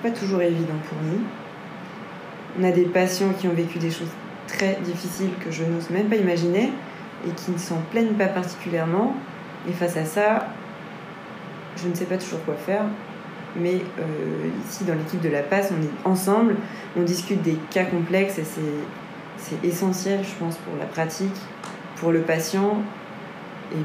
pas 0.04 0.12
toujours 0.12 0.42
évident 0.42 0.76
pour 0.90 0.98
nous. 1.04 1.22
On 2.60 2.64
a 2.64 2.72
des 2.72 2.84
patients 2.84 3.34
qui 3.40 3.48
ont 3.48 3.54
vécu 3.54 3.80
des 3.80 3.92
choses 3.92 4.12
très 4.48 4.78
difficiles 4.84 5.32
que 5.44 5.52
je 5.52 5.64
n'ose 5.64 5.90
même 5.90 6.08
pas 6.08 6.16
imaginer 6.16 6.72
et 7.26 7.32
qui 7.32 7.52
ne 7.52 7.58
s'en 7.58 7.78
plaignent 7.92 8.14
pas 8.14 8.28
particulièrement. 8.28 9.16
Et 9.68 9.74
face 9.74 9.98
à 9.98 10.06
ça, 10.06 10.48
je 11.76 11.88
ne 11.88 11.94
sais 11.94 12.06
pas 12.06 12.18
toujours 12.18 12.44
quoi 12.46 12.56
faire. 12.56 12.84
Mais 13.56 13.76
euh, 14.00 14.50
ici, 14.68 14.84
dans 14.84 14.94
l'équipe 14.94 15.22
de 15.22 15.30
la 15.30 15.42
passe, 15.42 15.72
on 15.72 15.82
est 15.82 16.12
ensemble, 16.12 16.56
on 16.96 17.02
discute 17.02 17.42
des 17.42 17.58
cas 17.72 17.86
complexes 17.86 18.38
et 18.40 18.44
c'est, 18.46 19.68
essentiel, 19.68 20.20
je 20.24 20.44
pense, 20.44 20.58
pour 20.58 20.76
la 20.78 20.86
pratique, 20.86 21.36
pour 21.96 22.12
le 22.12 22.22
patient 22.22 22.78
et 23.72 23.82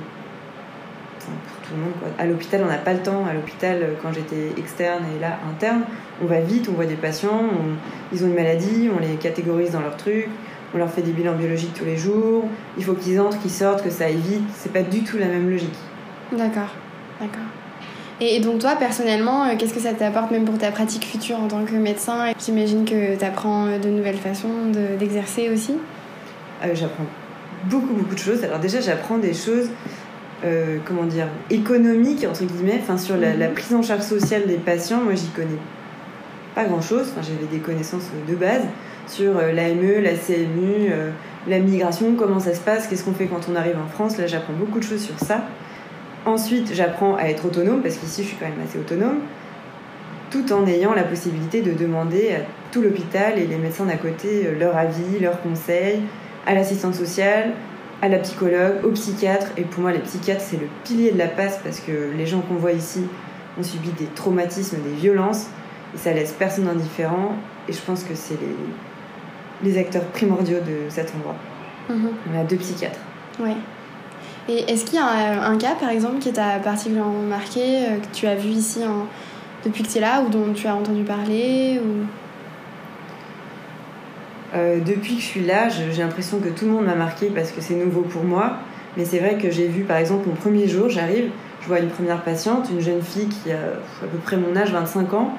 pour 1.21 1.69
tout 1.69 1.75
le 1.75 1.83
monde. 1.83 1.93
À 2.19 2.27
l'hôpital, 2.27 2.63
on 2.65 2.69
n'a 2.69 2.79
pas 2.79 2.95
le 2.95 3.03
temps. 3.03 3.25
À 3.27 3.33
l'hôpital, 3.33 3.97
quand 4.03 4.13
j'étais 4.13 4.59
externe 4.59 5.05
et 5.17 5.21
là 5.21 5.39
interne, 5.51 5.83
on 6.23 6.27
va 6.27 6.41
vite, 6.41 6.69
on 6.69 6.73
voit 6.73 6.87
des 6.87 6.97
patients, 6.97 7.45
ils 8.13 8.25
ont 8.25 8.29
une 8.29 8.35
maladie, 8.35 8.91
on 8.95 9.01
les 9.01 9.17
catégorise 9.17 9.71
dans 9.73 9.81
leurs 9.81 9.97
trucs, 9.97 10.29
on 10.75 10.79
leur 10.79 10.91
fait 10.91 11.03
des 11.03 11.13
bilans 11.13 11.35
biologiques 11.35 11.75
tous 11.75 11.85
les 11.85 11.97
jours, 11.97 12.45
il 12.79 12.85
faut 12.85 12.95
qu'ils 12.95 13.21
entrent, 13.21 13.39
qu'ils 13.41 13.51
sortent, 13.51 13.83
que 13.85 13.91
ça 13.91 14.05
aille 14.05 14.17
vite. 14.17 14.43
C'est 14.55 14.73
pas 14.73 14.83
du 14.83 15.03
tout 15.03 15.19
la 15.19 15.27
même 15.27 15.51
logique. 15.51 15.75
D'accord, 16.33 16.71
d'accord. 17.21 17.43
Et 18.21 18.41
donc 18.41 18.61
toi, 18.61 18.77
personnellement, 18.77 19.45
euh, 19.45 19.55
qu'est-ce 19.59 19.75
que 19.75 19.81
ça 19.81 19.93
t'apporte 19.93 20.31
même 20.31 20.45
pour 20.45 20.57
ta 20.57 20.71
pratique 20.71 21.05
future 21.05 21.39
en 21.41 21.49
tant 21.49 21.65
que 21.65 21.75
médecin? 21.75 22.33
J'imagine 22.45 22.85
que 22.85 23.17
tu 23.19 23.25
apprends 23.25 23.67
de 23.79 23.89
nouvelles 23.89 24.17
façons 24.17 24.67
de- 24.73 24.97
d'exercer 24.99 25.51
aussi? 25.51 25.75
Euh, 26.65 26.69
j'apprends 26.75 27.05
beaucoup, 27.65 27.93
beaucoup 27.95 28.15
de 28.15 28.21
choses. 28.21 28.45
Alors 28.45 28.61
déjà, 28.61 28.81
j'apprends 28.81 29.19
des 29.19 29.35
choses, 29.35 29.69
euh, 30.45 30.79
comment 30.85 31.05
dire, 31.05 31.27
économiques, 31.51 32.25
entre 32.29 32.45
guillemets, 32.45 32.79
enfin, 32.81 32.97
sur 32.97 33.17
la, 33.17 33.33
Mhm. 33.33 33.41
la 33.41 33.49
prise 33.49 33.75
en 33.75 33.83
charge 33.83 34.03
sociale 34.03 34.47
des 34.47 34.57
patients. 34.57 35.01
Moi, 35.01 35.15
j'y 35.17 35.29
connais 35.29 35.59
pas 36.55 36.65
grand-chose. 36.65 37.09
Enfin, 37.13 37.23
j'avais 37.27 37.51
des 37.51 37.59
connaissances 37.59 38.05
de 38.29 38.35
base 38.37 38.63
sur 39.07 39.37
euh, 39.37 39.53
l'AME, 39.53 40.03
la 40.03 40.15
CMU, 40.15 40.91
euh, 40.91 41.11
la 41.47 41.59
migration, 41.59 42.15
comment 42.17 42.41
ça 42.41 42.55
se 42.55 42.61
passe, 42.61 42.87
qu'est-ce 42.87 43.05
qu'on 43.05 43.13
fait 43.13 43.27
quand 43.27 43.49
on 43.51 43.57
arrive 43.57 43.77
en 43.77 43.89
France. 43.89 44.19
Là, 44.19 44.27
j'apprends 44.27 44.53
beaucoup 44.53 44.79
de 44.79 44.85
choses 44.85 45.03
sur 45.03 45.19
ça. 45.19 45.43
Ensuite, 46.25 46.73
j'apprends 46.75 47.17
à 47.17 47.25
être 47.25 47.47
autonome, 47.47 47.83
parce 47.83 47.97
qu'ici, 47.97 48.23
je 48.23 48.29
suis 48.29 48.37
quand 48.37 48.47
même 48.47 48.65
assez 48.65 48.79
autonome, 48.79 49.19
tout 50.31 50.53
en 50.53 50.67
ayant 50.67 50.95
la 50.95 51.03
possibilité 51.03 51.63
de 51.63 51.73
demander 51.73 52.31
à 52.33 52.39
tout 52.71 52.81
l'hôpital 52.81 53.39
et 53.39 53.47
les 53.47 53.57
médecins 53.57 53.85
d'à 53.85 53.97
côté 53.97 54.47
euh, 54.47 54.59
leur 54.59 54.77
avis, 54.77 55.19
leurs 55.21 55.41
conseils, 55.43 56.01
à 56.47 56.55
l'assistante 56.55 56.95
sociale, 56.95 57.53
à 58.01 58.09
la 58.09 58.19
psychologue, 58.19 58.85
au 58.85 58.91
psychiatre. 58.91 59.49
Et 59.57 59.63
pour 59.63 59.83
moi, 59.83 59.93
les 59.93 59.99
psychiatres, 59.99 60.43
c'est 60.43 60.57
le 60.57 60.67
pilier 60.85 61.13
de 61.13 61.19
la 61.19 61.29
passe 61.29 61.59
parce 61.63 61.81
que 61.81 62.11
les 62.17 62.27
gens 62.27 62.41
qu'on 62.41 62.55
voit 62.55 62.73
ici 62.73 63.05
ont 63.59 63.63
subi 63.63 63.91
des 63.91 64.07
traumatismes, 64.07 64.79
des 64.83 64.95
violences, 64.95 65.49
et 65.95 65.99
ça 65.99 66.13
laisse 66.13 66.33
personne 66.33 66.69
indifférent. 66.69 67.37
Et 67.69 67.73
je 67.73 67.81
pense 67.81 68.03
que 68.03 68.15
c'est 68.15 68.35
les, 68.41 68.57
les 69.63 69.79
acteurs 69.79 70.05
primordiaux 70.07 70.59
de 70.61 70.89
cet 70.91 71.13
endroit. 71.15 71.37
Mhm. 71.89 72.11
On 72.33 72.41
a 72.41 72.45
deux 72.45 72.57
psychiatres. 72.57 72.99
Ouais. 73.41 73.57
Et 74.49 74.71
est-ce 74.71 74.85
qu'il 74.85 74.97
y 74.97 74.99
a 74.99 75.07
un, 75.07 75.53
un 75.53 75.57
cas, 75.59 75.75
par 75.79 75.91
exemple, 75.91 76.19
qui 76.19 76.33
t'a 76.33 76.59
particulièrement 76.59 77.23
marqué, 77.29 77.61
euh, 77.87 77.97
que 77.99 78.15
tu 78.17 78.27
as 78.27 78.35
vu 78.35 78.49
ici 78.49 78.81
en- 78.85 79.07
depuis 79.65 79.85
que 79.85 79.89
tu 79.89 79.99
es 79.99 80.01
là, 80.01 80.23
ou 80.23 80.29
dont 80.31 80.53
tu 80.53 80.67
as 80.67 80.75
entendu 80.75 81.03
parler 81.05 81.81
ou... 81.85 82.05
Euh, 84.55 84.81
depuis 84.81 85.15
que 85.17 85.21
je 85.23 85.27
suis 85.27 85.45
là, 85.45 85.69
j'ai 85.69 86.03
l'impression 86.03 86.39
que 86.39 86.49
tout 86.49 86.67
le 86.67 86.73
monde 86.73 86.85
m'a 86.85 86.95
marqué 86.95 87.27
parce 87.35 87.53
que 87.53 87.61
c'est 87.61 87.75
nouveau 87.75 88.03
pour 88.03 88.23
moi. 88.25 88.55
Mais 88.97 89.05
c'est 89.07 89.19
vrai 89.19 89.39
que 89.39 89.51
j'ai 89.51 89.67
vu, 89.69 89.85
par 89.85 89.97
exemple, 89.97 90.29
mon 90.29 90.35
premier 90.35 90.69
jour, 90.69 90.91
j'arrive, 90.91 91.31
je 91.63 91.69
vois 91.69 91.79
une 91.79 91.89
première 91.89 92.21
patiente, 92.23 92.69
une 92.71 92.81
jeune 92.81 93.01
fille 93.01 93.29
qui 93.29 93.51
a 93.51 93.57
à 93.57 94.07
peu 94.07 94.19
près 94.19 94.37
mon 94.37 94.55
âge, 94.55 94.71
25 94.73 95.15
ans, 95.15 95.33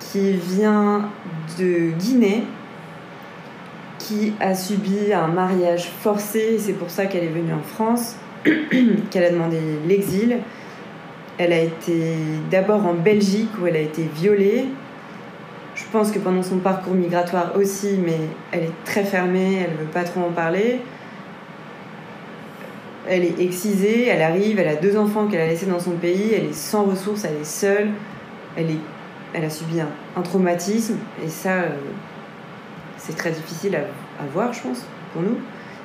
qui 0.00 0.32
vient 0.32 1.10
de 1.58 1.90
Guinée, 1.98 2.44
qui 4.08 4.32
a 4.40 4.54
subi 4.54 5.12
un 5.12 5.28
mariage 5.28 5.90
forcé, 6.00 6.56
c'est 6.58 6.72
pour 6.72 6.88
ça 6.88 7.06
qu'elle 7.06 7.24
est 7.24 7.28
venue 7.28 7.52
en 7.52 7.62
France, 7.62 8.16
qu'elle 9.10 9.24
a 9.24 9.30
demandé 9.30 9.58
l'exil. 9.86 10.38
Elle 11.36 11.52
a 11.52 11.60
été 11.60 12.14
d'abord 12.50 12.86
en 12.86 12.94
Belgique 12.94 13.50
où 13.60 13.66
elle 13.66 13.76
a 13.76 13.80
été 13.80 14.08
violée, 14.14 14.64
je 15.74 15.84
pense 15.92 16.10
que 16.10 16.18
pendant 16.18 16.42
son 16.42 16.58
parcours 16.58 16.94
migratoire 16.94 17.52
aussi, 17.56 17.98
mais 18.04 18.18
elle 18.50 18.64
est 18.64 18.84
très 18.84 19.04
fermée, 19.04 19.62
elle 19.64 19.72
ne 19.72 19.84
veut 19.84 19.92
pas 19.92 20.02
trop 20.02 20.20
en 20.20 20.32
parler. 20.32 20.80
Elle 23.06 23.24
est 23.24 23.40
excisée, 23.40 24.06
elle 24.06 24.22
arrive, 24.22 24.58
elle 24.58 24.68
a 24.68 24.74
deux 24.74 24.96
enfants 24.96 25.28
qu'elle 25.28 25.40
a 25.40 25.46
laissés 25.46 25.66
dans 25.66 25.78
son 25.78 25.92
pays, 25.92 26.32
elle 26.34 26.46
est 26.46 26.54
sans 26.54 26.84
ressources, 26.84 27.24
elle 27.24 27.40
est 27.40 27.46
seule, 27.46 27.90
elle, 28.56 28.70
est, 28.70 28.80
elle 29.32 29.44
a 29.44 29.50
subi 29.50 29.80
un, 29.80 29.88
un 30.16 30.22
traumatisme, 30.22 30.96
et 31.24 31.28
ça, 31.28 31.52
euh, 31.52 31.68
c'est 32.98 33.16
très 33.16 33.30
difficile 33.30 33.76
à, 33.76 34.22
à 34.22 34.26
voir, 34.32 34.52
je 34.52 34.60
pense, 34.60 34.84
pour 35.12 35.22
nous. 35.22 35.38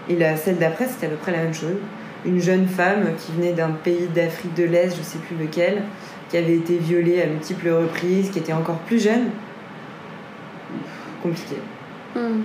Et 0.10 0.18
la, 0.18 0.36
celle 0.36 0.58
d'après, 0.58 0.88
c'était 0.88 1.06
à 1.06 1.10
peu 1.10 1.16
près 1.16 1.32
la 1.32 1.40
même 1.40 1.54
chose. 1.54 1.78
Une 2.26 2.42
jeune 2.42 2.68
femme 2.68 3.06
qui 3.18 3.32
venait 3.34 3.54
d'un 3.54 3.72
pays 3.72 4.08
d'Afrique 4.14 4.54
de 4.56 4.64
l'Est, 4.64 4.96
je 4.98 5.02
sais 5.02 5.20
plus 5.20 5.36
lequel, 5.36 5.84
qui 6.30 6.38
avait 6.38 6.56
été 6.56 6.78
violée 6.78 7.22
à 7.22 7.28
multiples 7.28 7.70
reprises, 7.70 8.30
qui 8.32 8.40
était 8.40 8.54
encore 8.54 8.80
plus 8.80 9.02
jeune. 9.02 9.30
Compliqué. 11.22 11.56
Hmm. 12.16 12.42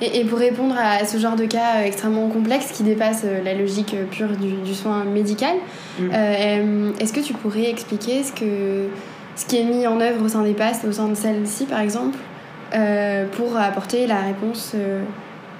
Et, 0.00 0.24
pour 0.24 0.40
répondre 0.40 0.74
à 0.76 1.04
ce 1.04 1.16
genre 1.18 1.36
de 1.36 1.44
cas 1.44 1.76
euh, 1.76 1.84
extrêmement 1.84 2.28
complexe 2.28 2.72
qui 2.72 2.82
dépasse 2.82 3.22
euh, 3.24 3.40
la 3.44 3.54
logique 3.54 3.94
euh, 3.94 4.04
pure 4.10 4.36
du, 4.36 4.54
du 4.64 4.74
soin 4.74 5.04
médical, 5.04 5.54
Mm. 5.98 6.10
euh, 6.12 6.90
est-ce 7.00 7.12
que 7.12 7.20
tu 7.20 7.34
pourrais 7.34 7.68
expliquer 7.68 8.22
ce, 8.22 8.32
que, 8.32 8.88
ce 9.36 9.44
qui 9.46 9.58
est 9.58 9.64
mis 9.64 9.86
en 9.86 10.00
œuvre 10.00 10.24
au 10.24 10.28
sein 10.28 10.42
des 10.42 10.54
PASS, 10.54 10.84
au 10.88 10.92
sein 10.92 11.08
de 11.08 11.14
celle-ci 11.14 11.66
par 11.66 11.80
exemple, 11.80 12.18
euh, 12.74 13.26
pour 13.36 13.56
apporter 13.56 14.06
la 14.06 14.20
réponse 14.20 14.72
euh, 14.74 15.02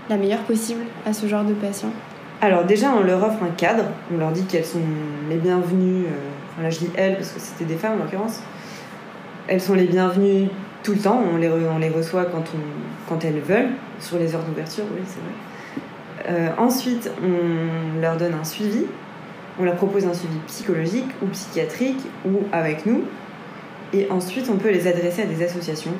la 0.08 0.16
meilleure 0.16 0.40
possible 0.40 0.80
à 1.06 1.12
ce 1.12 1.26
genre 1.26 1.44
de 1.44 1.52
patients. 1.52 1.92
Alors 2.40 2.64
déjà, 2.64 2.92
on 2.92 3.02
leur 3.02 3.22
offre 3.22 3.42
un 3.42 3.54
cadre, 3.56 3.84
on 4.12 4.18
leur 4.18 4.32
dit 4.32 4.44
qu'elles 4.44 4.64
sont 4.64 4.80
les 5.28 5.36
bienvenues, 5.36 6.06
euh, 6.06 6.62
là 6.62 6.70
je 6.70 6.78
dis 6.78 6.90
elles 6.96 7.16
parce 7.16 7.30
que 7.32 7.40
c'était 7.40 7.66
des 7.66 7.76
femmes 7.76 8.00
en 8.00 8.04
l'occurrence, 8.04 8.40
elles 9.46 9.60
sont 9.60 9.74
les 9.74 9.84
bienvenues 9.84 10.48
tout 10.82 10.92
le 10.92 10.98
temps, 10.98 11.22
on 11.32 11.36
les, 11.36 11.48
on 11.48 11.78
les 11.78 11.90
reçoit 11.90 12.24
quand, 12.24 12.44
on, 12.54 13.08
quand 13.08 13.24
elles 13.24 13.40
veulent, 13.40 13.70
sur 14.00 14.18
les 14.18 14.34
heures 14.34 14.44
d'ouverture, 14.44 14.84
oui 14.92 15.02
c'est 15.06 15.20
vrai. 15.20 16.52
Ensuite, 16.56 17.10
on 17.22 18.00
leur 18.00 18.16
donne 18.16 18.34
un 18.34 18.44
suivi, 18.44 18.86
on 19.60 19.64
leur 19.64 19.74
propose 19.74 20.06
un 20.06 20.14
suivi 20.14 20.36
psychologique 20.46 21.10
ou 21.20 21.26
psychiatrique 21.26 22.00
ou 22.24 22.40
avec 22.52 22.86
nous, 22.86 23.02
et 23.92 24.08
ensuite 24.10 24.48
on 24.50 24.56
peut 24.56 24.70
les 24.70 24.86
adresser 24.86 25.22
à 25.22 25.26
des 25.26 25.44
associations 25.44 25.92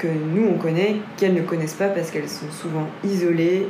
que 0.00 0.08
nous 0.08 0.48
on 0.48 0.58
connaît, 0.58 0.96
qu'elles 1.16 1.34
ne 1.34 1.42
connaissent 1.42 1.74
pas 1.74 1.88
parce 1.88 2.10
qu'elles 2.10 2.28
sont 2.28 2.50
souvent 2.50 2.86
isolées, 3.04 3.68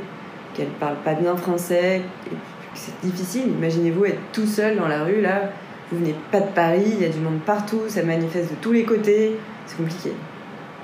qu'elles 0.55 0.67
parlent 0.79 1.01
pas 1.03 1.13
bien 1.13 1.35
français, 1.35 2.01
et 2.27 2.35
c'est 2.73 2.99
difficile. 3.03 3.49
Imaginez-vous 3.57 4.05
être 4.05 4.19
tout 4.31 4.45
seul 4.47 4.77
dans 4.77 4.87
la 4.87 5.03
rue, 5.03 5.21
là, 5.21 5.51
vous 5.91 5.99
venez 5.99 6.15
pas 6.31 6.39
de 6.39 6.47
Paris, 6.55 6.83
il 6.85 7.01
y 7.01 7.05
a 7.05 7.09
du 7.09 7.19
monde 7.19 7.39
partout, 7.45 7.81
ça 7.89 8.01
manifeste 8.03 8.49
de 8.51 8.55
tous 8.61 8.71
les 8.71 8.83
côtés, 8.85 9.35
c'est 9.67 9.77
compliqué. 9.77 10.13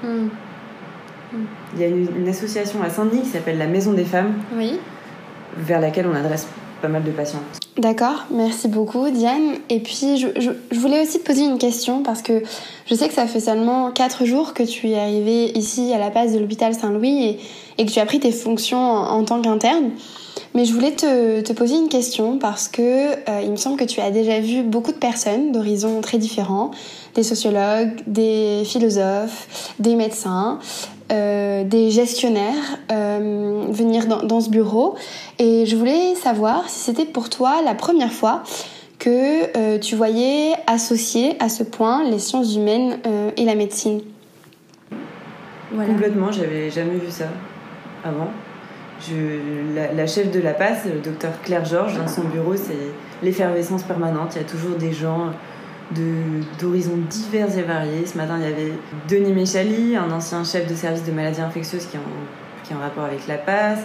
Hmm. 0.04 0.27
Il 1.75 1.82
y 1.82 1.84
a 1.84 1.88
une, 1.88 2.08
une 2.20 2.27
association 2.27 2.82
à 2.84 2.89
Saint-Denis 2.89 3.22
qui 3.22 3.30
s'appelle 3.30 3.58
la 3.58 3.68
Maison 3.68 3.94
des 3.94 4.06
Femmes, 4.06 4.34
Oui. 4.56 4.80
vers 5.58 5.80
laquelle 5.82 6.08
on 6.12 6.16
adresse 6.16 6.48
pas 6.82 6.88
mal 6.88 7.04
de 7.04 7.12
patients. 7.12 7.44
D'accord, 7.78 8.26
merci 8.32 8.68
beaucoup 8.68 9.08
Diane. 9.12 9.54
Et 9.70 9.80
puis 9.80 10.18
je, 10.18 10.28
je- 10.40 10.80
voulais 10.80 11.04
aussi 11.04 11.20
te 11.20 11.24
poser 11.26 11.44
une 11.44 11.60
question 11.60 12.02
parce 12.02 12.24
que 12.24 12.42
je 12.88 12.96
sais 12.96 13.08
que 13.08 13.14
ça 13.14 13.28
fait 13.28 13.40
seulement 13.40 13.92
4 13.92 14.26
jours 14.26 14.56
que 14.56 14.64
tu 14.64 14.90
es 14.90 14.98
arrivée 15.00 15.56
ici 15.56 15.94
à 15.94 16.00
la 16.00 16.10
base 16.10 16.34
de 16.34 16.40
l'hôpital 16.40 16.74
Saint-Louis 16.74 17.38
et, 17.78 17.86
que 17.86 17.92
tu 17.92 18.00
as 18.00 18.06
pris 18.08 18.20
tes 18.20 18.32
fonctions 18.32 18.80
en, 18.80 19.20
en 19.20 19.24
tant 19.24 19.42
qu'interne. 19.42 19.92
Mais 20.56 20.66
je 20.66 20.74
voulais 20.74 20.94
te, 20.94 21.42
te 21.42 21.54
poser 21.54 21.76
une 21.76 21.90
question 21.90 22.40
parce 22.40 22.68
que 22.68 22.82
euh, 22.82 23.42
il 23.44 23.52
me 23.52 23.58
semble 23.58 23.78
que 23.78 23.84
tu 23.84 24.02
as 24.02 24.10
déjà 24.10 24.40
vu 24.40 24.64
beaucoup 24.64 24.92
de 24.92 24.98
personnes 24.98 25.52
d'horizons 25.52 26.02
très 26.02 26.18
différents, 26.18 26.72
des 27.14 27.22
sociologues, 27.22 28.02
des 28.08 28.64
philosophes, 28.66 29.74
des 29.78 29.96
médecins, 29.96 30.58
euh, 31.12 31.64
des 31.64 31.90
gestionnaires 31.90 32.78
euh, 32.92 33.66
venir 33.70 34.08
dans, 34.08 34.24
dans 34.24 34.42
ce 34.42 34.50
bureau. 34.50 34.96
Et 35.40 35.66
je 35.66 35.76
voulais 35.76 36.16
savoir 36.16 36.70
si 36.70 36.80
c'était 36.80 37.06
pour 37.06 37.30
toi 37.30 37.62
la 37.64 37.76
première 37.76 38.12
fois 38.12 38.44
que 39.00 39.56
euh, 39.58 39.78
tu 39.78 39.96
voyais 39.96 40.54
associer 40.66 41.36
à 41.40 41.50
ce 41.50 41.64
point 41.64 42.04
les 42.04 42.20
sciences 42.20 42.56
humaines 42.56 43.00
euh, 43.06 43.30
et 43.38 43.46
la 43.46 43.56
médecine. 43.56 44.02
Voilà. 45.72 45.92
Complètement, 45.92 46.32
j'avais 46.32 46.72
jamais 46.72 46.96
vu 46.96 47.12
ça 47.12 47.28
avant. 48.04 48.30
Je, 49.00 49.76
la, 49.76 49.94
la 49.94 50.08
chef 50.08 50.32
de 50.32 50.40
la 50.40 50.54
passe, 50.54 50.86
le 50.86 51.00
docteur 51.00 51.32
Claire 51.44 51.66
Georges, 51.66 51.98
dans 51.98 52.08
son 52.08 52.24
bureau, 52.24 52.56
c'est 52.56 52.92
l'effervescence 53.22 53.84
permanente. 53.84 54.32
Il 54.36 54.42
y 54.42 54.46
a 54.46 54.48
toujours 54.48 54.76
des 54.78 54.92
gens 54.92 55.28
d'horizons 56.60 56.98
divers 57.10 57.58
et 57.58 57.62
variés. 57.63 58.06
Ce 58.06 58.17
matin, 58.17 58.36
il 58.39 58.44
y 58.44 58.51
avait 58.51 58.74
Denis 59.10 59.34
Méchali, 59.34 59.96
un 59.96 60.12
ancien 60.12 60.44
chef 60.44 60.67
de 60.67 60.75
service 60.75 61.03
de 61.06 61.12
maladies 61.12 61.41
infectieuses 61.41 61.86
qui 61.86 61.98
est 61.98 62.00
en, 62.00 62.63
qui 62.63 62.74
est 62.74 62.75
en 62.75 62.79
rapport 62.79 63.06
avec 63.06 63.27
la 63.27 63.38
passe. 63.38 63.79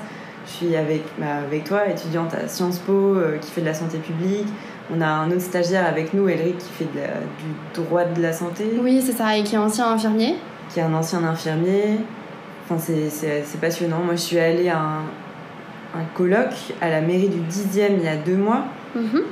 Je 0.47 0.51
suis 0.51 0.77
avec, 0.77 1.03
bah, 1.19 1.27
avec 1.47 1.65
toi, 1.65 1.87
étudiante 1.89 2.35
à 2.35 2.49
Sciences 2.49 2.79
Po, 2.81 2.93
euh, 2.93 3.39
qui 3.41 3.51
fait 3.51 3.61
de 3.61 3.67
la 3.67 3.75
santé 3.75 3.99
publique. 3.99 4.49
On 4.95 5.01
a 5.01 5.07
un 5.07 5.29
autre 5.31 5.41
stagiaire 5.41 5.87
avec 5.87 6.13
nous, 6.13 6.29
Elric, 6.29 6.59
qui 6.59 6.69
fait 6.73 6.89
de 6.93 6.99
la- 6.99 7.21
du 7.21 7.85
droit 7.87 8.05
de 8.05 8.21
la 8.21 8.33
santé 8.33 8.65
Oui, 8.83 9.01
c'est 9.05 9.13
ça, 9.13 9.37
et 9.37 9.45
qui 9.45 9.55
est 9.55 9.59
ancien 9.59 9.89
infirmier. 9.93 10.35
qui 10.69 10.81
est 10.81 10.83
un 10.83 10.95
ancien 10.95 11.23
infirmier. 11.23 11.99
Enfin, 12.69 12.77
c'est 12.83 13.61
passionnant. 13.61 14.01
Moi, 14.05 14.15
je 14.15 14.21
suis 14.23 14.39
allée 14.39 14.69
à 14.69 14.79
un, 14.79 14.99
un 16.01 16.05
colloque 16.15 16.73
à 16.81 16.89
la 16.91 17.01
mairie 17.03 17.29
du 17.29 17.39
10e 17.41 17.93
il 17.99 18.05
y 18.05 18.09
a 18.09 18.17
deux 18.17 18.37
mois 18.37 18.65
Mhm. 18.97 19.23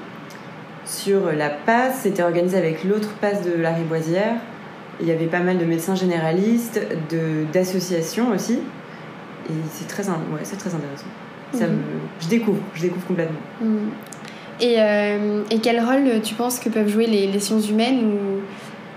Sur 0.91 1.33
la 1.33 1.49
passe. 1.51 2.01
C'était 2.03 2.23
organisé 2.23 2.57
avec 2.59 2.85
l'autre 2.85 3.11
passe 3.21 3.43
de 3.43 3.61
la 3.61 3.73
Riboisière. 3.73 4.35
Il 5.01 5.07
y 5.07 5.13
avait 5.13 5.27
pas 5.27 5.41
mal 5.41 5.59
de 5.59 5.65
médecins 5.65 5.95
généralistes, 5.95 6.81
de- 7.11 7.45
d'associations 7.53 8.31
aussi. 8.31 8.55
Et 9.49 9.53
c'est 9.73 9.89
très, 9.89 10.03
ouais, 10.09 10.43
très 10.43 10.75
intéressant. 10.75 11.07
Ça 11.53 11.67
Mhm. 11.67 11.73
me, 11.73 11.79
je 12.21 12.29
découvre, 12.29 12.59
je 12.75 12.83
découvre 12.83 13.07
complètement. 13.07 13.39
Mm. 13.61 13.67
Et, 14.61 14.75
euh, 14.79 15.43
et 15.51 15.59
quel 15.59 15.81
rôle 15.81 16.21
tu 16.23 16.35
penses 16.35 16.59
que 16.61 16.69
peuvent 16.69 16.89
jouer 16.89 17.07
les, 17.07 17.27
les 17.27 17.41
sciences 17.41 17.69
humaines 17.71 18.05
ou, 18.05 18.41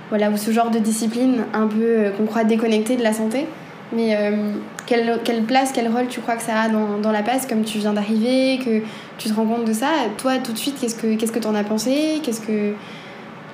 voilà, 0.09 0.29
ou 0.29 0.35
ce 0.37 0.51
genre 0.51 0.69
de 0.69 0.77
discipline 0.79 1.45
un 1.53 1.67
peu 1.67 1.77
euh, 1.81 2.09
qu'on 2.11 2.25
croit 2.25 2.43
déconnectée 2.43 2.97
de 2.97 3.01
la 3.03 3.13
santé, 3.13 3.47
mais 3.95 4.15
euh, 4.17 4.51
quelle, 4.85 5.19
quelle 5.23 5.43
place, 5.43 5.71
quel 5.73 5.87
rôle 5.87 6.07
tu 6.07 6.21
crois 6.21 6.35
que 6.35 6.43
ça 6.43 6.61
a 6.61 6.69
dans, 6.69 6.97
dans 6.97 7.11
la 7.11 7.23
passe, 7.23 7.45
comme 7.45 7.63
tu 7.63 7.77
viens 7.77 7.93
d'arriver, 7.93 8.59
que 8.63 8.81
tu 9.17 9.29
te 9.29 9.33
rends 9.33 9.45
compte 9.45 9.65
de 9.65 9.73
ça. 9.73 9.89
Toi, 10.17 10.37
tout 10.37 10.53
de 10.53 10.57
suite, 10.57 10.77
qu'est-ce 10.79 10.95
que 10.95 11.15
qu'est-ce 11.15 11.31
que 11.31 11.39
t'en 11.39 11.55
as 11.55 11.63
pensé? 11.63 12.19
Qu'est-ce 12.23 12.41
que 12.41 12.73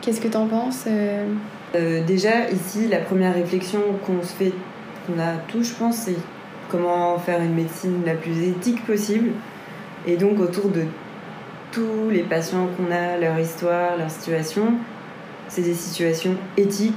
qu'est-ce 0.01 0.21
que 0.21 0.27
t'en 0.27 0.47
penses 0.47 0.85
euh? 0.87 1.25
Euh, 1.75 2.03
déjà, 2.03 2.49
ici, 2.49 2.87
la 2.89 2.97
première 2.97 3.33
réflexion 3.33 3.81
qu'on 4.05 4.23
se 4.23 4.33
fait, 4.33 4.53
qu'on 5.05 5.19
a 5.19 5.33
tous, 5.47 5.63
je 5.63 5.73
pense, 5.73 5.97
c'est 5.97 6.15
comment 6.69 7.17
faire 7.19 7.41
une 7.41 7.53
médecine 7.53 8.01
la 8.05 8.15
plus 8.15 8.47
éthique 8.47 8.83
possible. 8.85 9.31
Et 10.07 10.17
donc, 10.17 10.39
autour 10.39 10.69
de 10.69 10.85
tous 11.71 12.09
les 12.09 12.23
patients 12.23 12.67
qu'on 12.75 12.91
a, 12.91 13.17
leur 13.17 13.37
histoire, 13.39 13.97
leur 13.97 14.09
situation, 14.09 14.73
c'est 15.47 15.61
des 15.61 15.73
situations 15.75 16.35
éthiques 16.57 16.95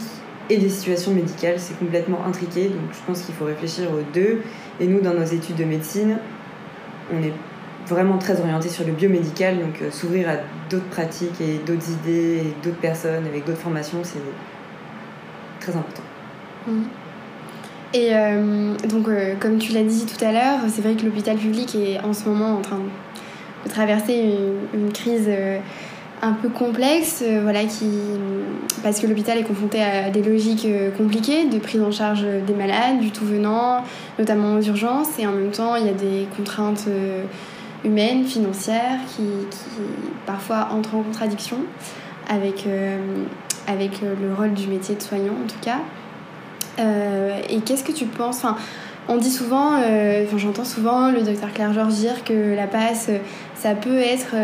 et 0.52 0.59
des 0.59 0.68
situations 0.68 1.12
médicales. 1.12 1.54
C'est 1.59 1.78
complètement 1.78 2.25
intriqué, 2.26 2.68
donc 2.68 2.92
je 2.92 2.99
pense 3.06 3.23
qu'il 3.23 3.35
faut 3.35 3.47
réfléchir 3.47 3.90
aux 3.90 4.02
deux. 4.12 4.42
Et 4.80 4.87
nous, 4.87 5.00
dans 5.00 5.14
nos 5.14 5.25
études 5.25 5.56
de 5.56 5.64
médecine, 5.64 6.18
on 7.12 7.23
est 7.23 7.32
vraiment 7.87 8.18
très 8.18 8.40
orienté 8.40 8.68
sur 8.68 8.85
le 8.87 8.92
biomédical, 8.92 9.59
donc 9.59 9.80
euh, 9.82 9.90
s'ouvrir 9.90 10.28
à 10.28 10.35
d'autres 10.71 10.88
pratiques 10.88 11.40
et 11.40 11.59
d'autres 11.66 11.90
idées 11.90 12.38
et 12.38 12.54
d'autres 12.64 12.80
personnes 12.80 13.26
avec 13.26 13.44
d'autres 13.44 13.59
formations, 13.59 13.99
c'est 14.02 14.21
très 15.61 15.76
important. 15.76 16.02
Mhm. 16.66 16.85
Et 17.94 18.14
euh, 18.14 18.75
donc, 18.88 19.09
euh, 19.09 19.35
comme 19.38 19.59
tu 19.59 19.73
l'as 19.73 19.82
dit 19.82 20.06
tout 20.06 20.25
à 20.25 20.32
l'heure, 20.32 20.61
c'est 20.68 20.80
vrai 20.80 20.94
que 20.94 21.04
l'hôpital 21.04 21.37
public 21.37 21.75
est 21.75 22.00
en 22.00 22.12
ce 22.14 22.26
moment 22.26 22.56
en 22.56 22.62
train 22.62 22.80
de 23.64 23.71
traverser 23.71 24.35
une, 24.73 24.92
crise 24.92 25.28
un 26.22 26.32
peu 26.32 26.48
complexe, 26.48 27.22
euh, 27.26 27.40
voilà, 27.42 27.64
qui, 27.64 27.88
parce 28.84 29.00
que 29.00 29.08
l'hôpital 29.08 29.38
est 29.38 29.42
confronté 29.42 29.82
à 29.82 30.08
des 30.08 30.22
logiques 30.22 30.64
euh, 30.64 30.90
compliquées 30.96 31.46
de 31.46 31.58
prise 31.58 31.82
en 31.82 31.90
charge 31.90 32.24
des 32.46 32.54
malades, 32.54 33.00
du 33.00 33.10
tout 33.10 33.24
venant, 33.24 33.82
notamment 34.18 34.54
aux 34.54 34.62
urgences, 34.62 35.18
et 35.18 35.26
en 35.26 35.32
même 35.32 35.50
temps, 35.50 35.74
il 35.74 35.84
y 35.84 35.88
a 35.88 35.94
des 35.94 36.28
contraintes 36.36 36.84
euh, 36.86 37.24
humaines, 37.84 38.24
financières, 38.24 39.00
qui, 39.08 39.24
parfois 40.24 40.68
entrent 40.70 40.94
en 40.94 41.02
contradiction 41.02 41.56
avec, 42.30 42.64
le 42.66 44.34
rôle 44.34 44.54
du 44.54 44.68
métier 44.68 44.94
de 44.94 45.02
soignant, 45.02 45.32
en 45.32 45.48
tout 45.48 45.58
cas. 45.60 45.80
Et 47.50 47.60
qu'est-ce 47.60 47.82
que 47.82 47.92
tu 47.92 48.06
penses 48.06 48.46
On 49.08 49.16
dit 49.16 49.30
souvent, 49.30 49.72
j'entends 50.36 50.64
souvent 50.64 51.10
le 51.10 51.22
docteur 51.22 51.52
Claire 51.52 51.72
Georges 51.72 51.94
dire 51.94 52.22
que 52.24 52.54
la 52.54 52.68
passe, 52.68 53.10
ça 53.56 53.74
peut 53.74 53.98
être 53.98 54.36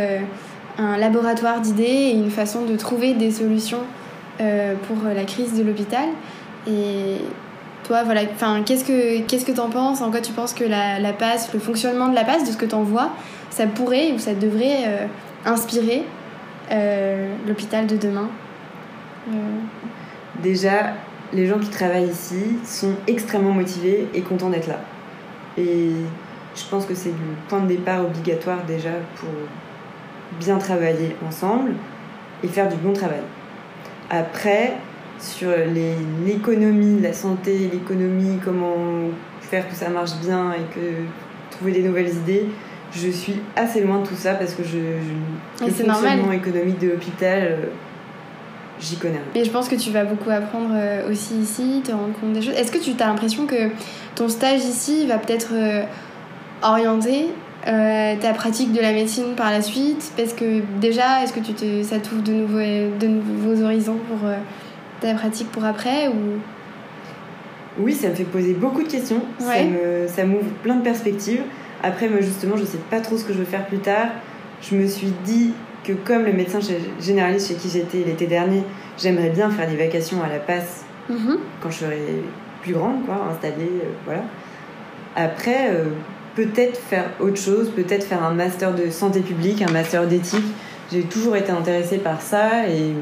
un 0.79 0.97
laboratoire 0.97 1.61
d'idées 1.61 1.83
et 1.83 2.13
une 2.13 2.31
façon 2.31 2.65
de 2.65 2.77
trouver 2.77 3.15
des 3.15 3.31
solutions 3.31 3.83
euh, 4.41 4.75
pour 4.87 4.97
la 5.05 5.25
crise 5.25 5.59
de 5.59 5.65
l'hôpital. 5.65 6.07
Et 6.67 7.17
toi, 7.85 8.05
voilà, 8.05 8.23
qu'est-ce 8.65 8.85
que 8.85 9.21
qu'est-ce 9.23 9.45
que 9.45 9.53
t'en 9.53 9.71
penses? 9.71 10.01
En 10.01 10.11
quoi 10.11 10.21
tu 10.21 10.33
penses 10.33 10.55
que 10.55 10.65
la, 10.65 11.13
passe, 11.13 11.53
le 11.53 11.59
fonctionnement 11.59 12.09
de 12.09 12.15
la 12.15 12.25
passe, 12.25 12.45
de 12.45 12.53
ce 12.53 12.57
que 12.57 12.67
t'en 12.67 12.83
vois, 12.83 13.11
ça 13.51 13.67
pourrait 13.67 14.13
ou 14.13 14.19
ça 14.19 14.35
devrait 14.35 14.85
euh, 14.87 15.07
inspirer 15.45 16.05
euh, 16.71 17.35
l'hôpital 17.47 17.87
de 17.87 17.97
demain? 17.97 18.29
Déjà, 20.43 20.95
les 21.33 21.47
gens 21.47 21.59
qui 21.59 21.69
travaillent 21.69 22.09
ici 22.09 22.57
sont 22.65 22.95
extrêmement 23.07 23.51
motivés 23.51 24.09
et 24.15 24.23
contents 24.23 24.49
d'être 24.49 24.69
là. 24.69 24.81
Et 25.59 25.91
je 26.55 26.63
pense 26.71 26.87
que 26.87 26.95
c'est 26.95 27.11
le 27.11 27.49
point 27.49 27.61
de 27.61 27.67
départ 27.67 28.05
obligatoire 28.05 28.59
déjà 28.67 28.91
pour 29.17 29.29
bien 30.41 30.59
travailler 30.59 31.17
ensemble 31.27 31.73
et 32.45 32.49
faire 32.49 32.69
du 32.69 32.77
bon 32.77 32.93
travail. 32.93 33.21
Après, 34.11 34.75
sur 35.19 35.51
l'économie, 36.27 37.01
la 37.01 37.13
santé, 37.13 37.69
l'économie, 37.73 38.39
comment 38.45 38.77
faire 39.41 39.69
que 39.69 39.75
ça 39.75 39.89
marche 39.89 40.15
bien 40.23 40.53
et 40.53 40.75
que 40.75 40.81
trouver 41.51 41.73
des 41.73 41.83
nouvelles 41.83 42.09
idées, 42.11 42.47
je 42.93 43.09
suis 43.11 43.41
assez 43.57 43.81
loin 43.83 43.99
de 44.01 44.07
tout 44.07 44.15
ça 44.17 44.35
parce 44.35 44.55
que 44.55 44.63
je, 44.63 44.71
je- 44.79 45.65
Et 45.65 45.69
le 45.69 45.75
c'est 45.75 45.85
normal. 45.87 46.11
fonctionnement 46.11 46.33
économique 46.33 46.79
de 46.79 46.89
l'hôpital, 46.91 47.39
euh, 47.43 47.57
j'y 48.81 48.97
connais 48.97 49.15
rien. 49.15 49.23
Mais 49.35 49.45
je 49.45 49.51
pense 49.51 49.69
que 49.69 49.75
tu 49.75 49.91
vas 49.91 50.05
beaucoup 50.05 50.31
apprendre 50.31 50.71
euh, 50.75 51.11
aussi 51.11 51.35
ici, 51.37 51.83
te 51.85 51.91
rendre 51.93 52.13
compte 52.21 52.33
des 52.33 52.43
choses. 52.43 52.55
Est-ce 52.55 52.71
que 52.73 52.79
tu 52.79 52.93
as 53.03 53.07
l'impression 53.07 53.47
que 53.47 53.69
ton 54.15 54.29
stage 54.29 54.65
ici 54.65 55.07
va 55.07 55.19
peut-être 55.19 55.51
euh, 55.53 55.83
orienter 56.63 57.27
euh, 57.67 58.15
ta 58.21 58.33
pratique 58.33 58.73
de 58.73 58.81
la 58.81 58.93
médecine 58.93 59.35
par 59.37 59.51
la 59.51 59.61
suite 59.63 60.13
Parce 60.17 60.33
que 60.33 60.63
déjà, 60.81 61.23
est-ce 61.23 61.33
que 61.33 61.41
tu 61.41 61.53
te, 61.53 61.83
ça 61.83 61.99
t'ouvre 61.99 62.23
de 62.23 62.33
nouveaux, 62.33 62.97
de 62.99 63.07
nouveaux 63.07 63.63
horizons 63.63 63.99
pour 64.09 64.29
euh, 64.29 64.37
ta 65.01 65.15
pratique 65.15 65.51
pour 65.51 65.65
après 65.65 66.09
ou... 66.09 66.41
Oui, 67.81 67.95
ça 67.95 68.09
me 68.09 68.15
fait 68.15 68.25
poser 68.25 68.55
beaucoup 68.55 68.83
de 68.83 68.89
questions. 68.89 69.23
Ça 69.39 69.49
Ouais. 69.51 70.07
Ça 70.09 70.25
m'ouvre 70.25 70.51
plein 70.63 70.77
de 70.77 70.83
perspectives. 70.83 71.43
Après, 71.83 72.09
moi, 72.09 72.21
justement, 72.21 72.57
je 72.57 72.65
sais 72.65 72.79
pas 72.91 73.01
trop 73.01 73.17
ce 73.17 73.25
que 73.25 73.33
je 73.33 73.39
veux 73.39 73.45
faire 73.45 73.67
plus 73.67 73.79
tard. 73.79 74.09
Je 74.61 74.75
me 74.75 74.87
suis 74.87 75.13
dit 75.25 75.53
que, 75.85 75.93
comme 75.93 76.25
le 76.25 76.33
médecin 76.33 76.59
généraliste 77.01 77.49
chez 77.49 77.55
qui 77.55 77.69
j'étais 77.69 77.99
l'été 77.99 78.27
dernier, 78.27 78.65
j'aimerais 79.01 79.31
bien 79.31 79.49
faire 79.51 79.69
des 79.69 79.77
vacations 79.77 80.23
à 80.25 80.29
la 80.29 80.41
passe 80.41 80.85
Mhm. 81.09 81.39
quand 81.63 81.71
je 81.71 81.79
serai 81.79 82.01
plus 82.63 82.73
grande, 82.75 83.07
quoi, 83.07 83.29
installée, 83.31 83.71
euh, 83.83 83.89
voilà. 84.05 84.23
Après, 85.15 85.69
peut-être 86.39 86.79
faire 86.79 87.11
autre 87.19 87.37
chose, 87.37 87.69
peut-être 87.75 88.05
faire 88.05 88.23
un 88.23 88.33
master 88.33 88.73
de 88.73 88.91
santé 88.91 89.21
publique, 89.21 89.61
un 89.61 89.73
master 89.73 90.07
d'éthique. 90.07 90.45
J'ai 90.93 91.03
toujours 91.03 91.35
été 91.35 91.51
intéressée 91.51 91.99
par 91.99 92.23
ça 92.23 92.69
et 92.69 92.93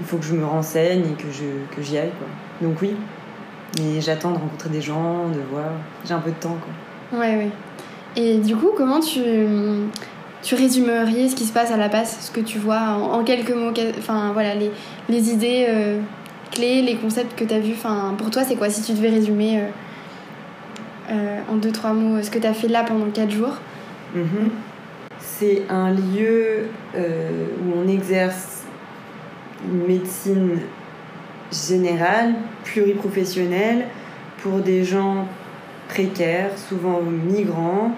il 0.00 0.04
faut 0.04 0.16
que 0.16 0.24
je 0.24 0.34
me 0.34 0.44
renseigne 0.44 1.02
et 1.02 1.14
que 1.14 1.76
que 1.76 1.80
j'y 1.80 1.96
aille, 1.96 2.10
quoi. 2.18 2.26
Donc 2.60 2.82
oui, 2.82 2.96
mais 3.78 4.00
j'attends 4.00 4.32
de 4.32 4.38
rencontrer 4.38 4.70
des 4.70 4.80
gens, 4.80 5.28
de 5.28 5.40
voir. 5.52 5.70
J'ai 6.04 6.14
un 6.14 6.18
peu 6.18 6.30
de 6.30 6.36
temps, 6.36 6.56
quoi. 6.60 7.20
Ouais, 7.20 7.36
ouais. 7.36 7.50
Et 8.16 8.38
du 8.38 8.56
coup, 8.56 8.70
comment 8.76 8.98
tu, 8.98 9.20
tu 10.42 10.56
résumerais 10.56 11.28
ce 11.28 11.36
qui 11.36 11.44
se 11.44 11.52
passe 11.52 11.70
à 11.70 11.76
la 11.76 11.88
passe, 11.88 12.26
ce 12.26 12.30
que 12.32 12.40
tu 12.40 12.58
vois 12.58 12.80
en, 12.80 13.22
quelques 13.22 13.52
mots 13.52 13.72
Enfin, 13.96 14.32
voilà, 14.32 14.56
les, 14.56 14.72
les 15.08 15.30
idées 15.30 15.66
euh, 15.68 16.00
clés, 16.50 16.82
les 16.82 16.96
concepts 16.96 17.38
que 17.38 17.44
tu 17.44 17.54
as 17.54 17.60
vus. 17.60 17.76
Pour 18.18 18.30
toi, 18.30 18.42
c'est 18.42 18.56
quoi 18.56 18.70
si 18.70 18.82
tu 18.82 18.92
devais 18.92 19.10
résumer 19.10 19.60
euh, 19.60 19.68
euh, 21.10 21.40
en 21.50 21.56
deux, 21.56 21.72
trois 21.72 21.92
mots 21.92 22.22
ce 22.22 22.30
que 22.30 22.38
tu 22.38 22.46
as 22.46 22.54
fait 22.54 22.68
là 22.68 22.84
pendant 22.84 23.10
quatre 23.10 23.30
jours 23.30 23.58
Mhm. 24.14 24.50
C'est 25.18 25.62
un 25.68 25.90
lieu 25.90 26.68
euh, 26.94 27.46
où 27.62 27.78
on 27.78 27.88
exerce 27.88 28.64
une 29.64 29.86
médecine 29.86 30.58
générale, 31.52 32.34
pluriprofessionnelle, 32.64 33.86
pour 34.38 34.60
des 34.60 34.84
gens 34.84 35.26
précaires, 35.88 36.50
souvent 36.56 37.00
migrants, 37.02 37.92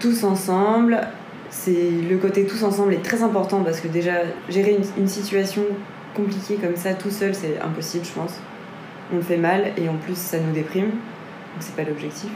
tous 0.00 0.24
ensemble. 0.24 1.00
Le 1.68 2.16
côté 2.16 2.46
tous 2.46 2.62
ensemble 2.64 2.94
est 2.94 3.04
très 3.04 3.22
important 3.22 3.62
parce 3.62 3.80
que 3.80 3.88
déjà 3.88 4.14
gérer 4.48 4.76
une, 4.76 5.02
une 5.02 5.08
situation 5.08 5.62
compliquée 6.14 6.56
comme 6.56 6.76
ça 6.76 6.94
tout 6.94 7.10
seul 7.10 7.34
c'est 7.34 7.60
impossible 7.60 8.04
je 8.04 8.12
pense. 8.12 8.34
On 9.12 9.16
le 9.16 9.22
fait 9.22 9.36
mal 9.36 9.72
et 9.76 9.88
en 9.88 9.96
plus 9.96 10.16
ça 10.16 10.38
nous 10.38 10.52
déprime 10.52 10.90
donc 11.52 11.60
c'est 11.60 11.76
pas 11.76 11.84
l'objectif. 11.84 12.30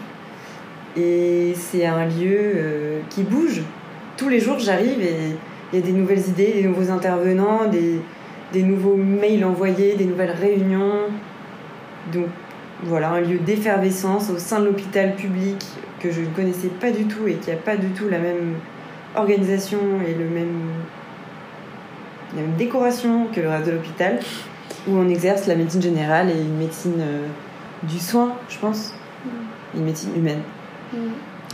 Et 0.96 1.52
c'est 1.54 1.86
un 1.86 2.06
lieu 2.06 2.52
euh, 2.56 3.00
qui 3.10 3.22
bouge. 3.22 3.62
Tous 4.16 4.28
les 4.28 4.40
jours, 4.40 4.58
j'arrive 4.58 5.00
et 5.00 5.36
il 5.72 5.78
y 5.78 5.82
a 5.82 5.84
des 5.84 5.92
nouvelles 5.92 6.26
idées, 6.28 6.52
des 6.54 6.62
nouveaux 6.62 6.90
intervenants, 6.90 7.66
des, 7.66 8.00
des 8.52 8.62
nouveaux 8.62 8.96
mails 8.96 9.44
envoyés, 9.44 9.94
des 9.94 10.06
nouvelles 10.06 10.30
réunions. 10.30 11.02
Donc 12.12 12.26
voilà, 12.82 13.10
un 13.10 13.20
lieu 13.20 13.38
d'effervescence 13.38 14.30
au 14.30 14.38
sein 14.38 14.60
de 14.60 14.66
l'hôpital 14.66 15.14
public 15.16 15.64
que 16.00 16.10
je 16.10 16.20
ne 16.20 16.26
connaissais 16.26 16.68
pas 16.68 16.90
du 16.90 17.04
tout 17.04 17.26
et 17.26 17.34
qui 17.34 17.50
n'a 17.50 17.56
pas 17.56 17.76
du 17.76 17.88
tout 17.88 18.08
la 18.08 18.18
même 18.18 18.54
organisation 19.14 19.78
et 20.06 20.14
le 20.14 20.26
même, 20.26 20.60
la 22.34 22.42
même 22.42 22.56
décoration 22.56 23.26
que 23.34 23.40
le 23.40 23.48
reste 23.48 23.66
de 23.66 23.72
l'hôpital, 23.72 24.20
où 24.86 24.96
on 24.96 25.08
exerce 25.08 25.46
la 25.46 25.56
médecine 25.56 25.82
générale 25.82 26.30
et 26.30 26.38
une 26.38 26.58
médecine 26.58 27.00
euh, 27.00 27.26
du 27.82 27.98
soin, 27.98 28.34
je 28.48 28.58
pense, 28.58 28.94
une 29.76 29.84
médecine 29.84 30.10
humaine. 30.16 30.40
Mm. 30.92 30.96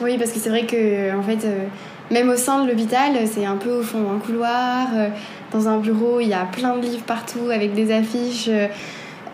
Oui, 0.03 0.17
parce 0.19 0.33
que 0.33 0.39
c'est 0.39 0.49
vrai 0.51 0.65
que 0.67 1.17
en 1.17 1.23
fait, 1.23 1.45
euh, 1.45 1.65
même 2.11 2.29
au 2.31 2.37
sein 2.37 2.65
de 2.65 2.69
l'hôpital, 2.71 3.13
c'est 3.27 3.45
un 3.45 3.57
peu 3.57 3.71
au 3.71 3.83
fond 3.83 4.01
d'un 4.03 4.19
couloir. 4.19 4.89
euh, 4.95 5.09
dans 5.53 5.69
un 5.69 5.79
bureau, 5.79 6.19
il 6.21 6.29
y 6.29 6.33
a 6.35 6.47
plein 6.51 6.77
de 6.79 6.83
livres 6.83 7.05
partout 7.05 7.51
avec 7.53 7.75
des 7.75 7.93
affiches 7.93 8.49
euh, 8.49 8.69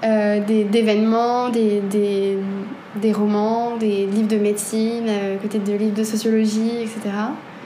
euh, 0.04 0.40
des- 0.44 0.64
d'événements, 0.64 1.48
des, 1.48 1.80
des, 1.80 2.36
des 2.96 3.12
romans, 3.12 3.76
des 3.76 4.06
livres 4.06 4.26
de 4.28 4.36
médecine, 4.36 5.04
côté 5.40 5.58
de 5.60 5.72
livres 5.76 5.94
de 5.96 6.02
sociologie, 6.04 6.72
etc. 6.82 7.00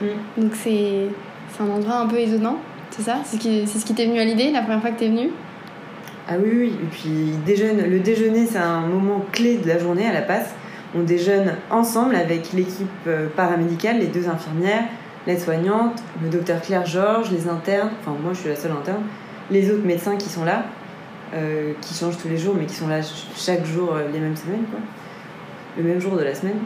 Mm. 0.01 0.41
Donc 0.41 0.51
c'est 0.55 1.07
un 1.59 1.69
endroit 1.69 1.95
un 1.97 2.07
peu 2.07 2.19
étonnant, 2.19 2.57
c'est 2.91 3.01
ça? 3.03 3.17
C'est 3.25 3.37
ce 3.37 3.41
qui, 3.41 3.63
c'est 3.67 3.79
ce 3.79 3.85
qui 3.85 3.93
t'est 3.95 4.05
venu 4.05 4.19
à 4.19 4.23
l'idée 4.25 4.51
la 4.51 4.61
première 4.61 4.81
fois 4.81 4.91
que 4.91 4.99
t'es 4.99 5.07
venu 5.09 5.29
Ah 6.29 6.33
oui, 6.41 6.49
oui. 6.53 6.73
Et 6.81 6.85
puis 6.91 7.09
déjeune. 7.45 7.89
le 7.89 7.99
déjeuner, 7.99 8.45
c'est 8.45 8.57
un 8.59 8.81
moment 8.81 9.23
clé 9.31 9.57
de 9.57 9.67
la 9.67 9.77
journée 9.79 10.07
à 10.07 10.13
la 10.13 10.21
passe. 10.21 10.53
On 10.95 11.01
déjeune 11.01 11.55
ensemble 11.71 12.15
avec 12.15 12.53
l'équipe 12.53 12.87
euh, 13.07 13.27
paramédicale, 13.35 13.99
les 13.99 14.07
deux 14.07 14.29
infirmières, 14.29 14.83
l'aide-soignante, 15.25 16.01
le 16.21 16.29
docteur 16.29 16.61
Claire 16.61 16.85
Georges, 16.85 17.31
les 17.31 17.47
internes. 17.47 17.89
Enfin, 18.01 18.15
moi, 18.21 18.33
je 18.33 18.39
suis 18.39 18.49
la 18.49 18.55
seule 18.55 18.71
interne. 18.73 19.03
Les 19.49 19.71
autres 19.71 19.85
médecins 19.85 20.15
qui 20.17 20.29
sont 20.29 20.45
là, 20.45 20.65
euh, 21.33 21.73
qui 21.81 21.93
changent 21.95 22.17
tous 22.17 22.29
les 22.29 22.37
jours, 22.37 22.55
mais 22.57 22.65
qui 22.65 22.75
sont 22.75 22.87
là 22.87 23.01
ch- 23.01 23.25
chaque 23.35 23.65
jour, 23.65 23.93
euh, 23.95 24.03
les 24.13 24.19
mêmes 24.19 24.35
semaines, 24.35 24.63
le 25.77 25.83
même 25.83 25.99
jour 25.99 26.15
de 26.15 26.23
la 26.23 26.35
semaine. 26.35 26.57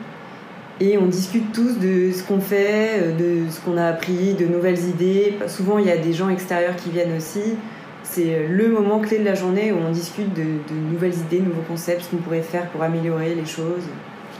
Et 0.80 0.98
on 0.98 1.06
discute 1.08 1.52
tous 1.54 1.80
de 1.80 2.12
ce 2.12 2.22
qu'on 2.24 2.40
fait, 2.42 3.16
de 3.18 3.50
ce 3.50 3.62
qu'on 3.62 3.78
a 3.78 3.86
appris, 3.88 4.34
de 4.36 4.46
nouvelles 4.46 4.78
idées. 4.80 5.38
Souvent, 5.48 5.80
il 5.80 5.88
y 5.88 5.92
a 5.92 5.98
des 5.98 6.13
gens 6.13 6.30
extérieurs 6.30 6.76
qui 6.76 6.92
viennent 6.92 7.16
aussi. 7.18 7.56
C'est 8.04 8.48
le 8.48 8.68
moment 8.70 9.00
clé 9.00 9.18
de 9.20 9.26
la 9.26 9.34
journée 9.34 9.72
où 9.72 9.78
on 9.88 9.92
discute 9.92 10.34
de, 10.36 10.44
de 10.44 10.80
nouvelles 10.92 11.16
idées, 11.16 11.40
de 11.40 11.46
nouveaux 11.46 11.63
concepts, 11.68 12.04
ce 12.04 12.10
qu'on 12.12 12.18
pourrait 12.18 12.42
faire 12.44 12.68
pour 12.68 12.84
améliorer 12.84 13.34
les 13.34 13.46
choses. 13.46 13.84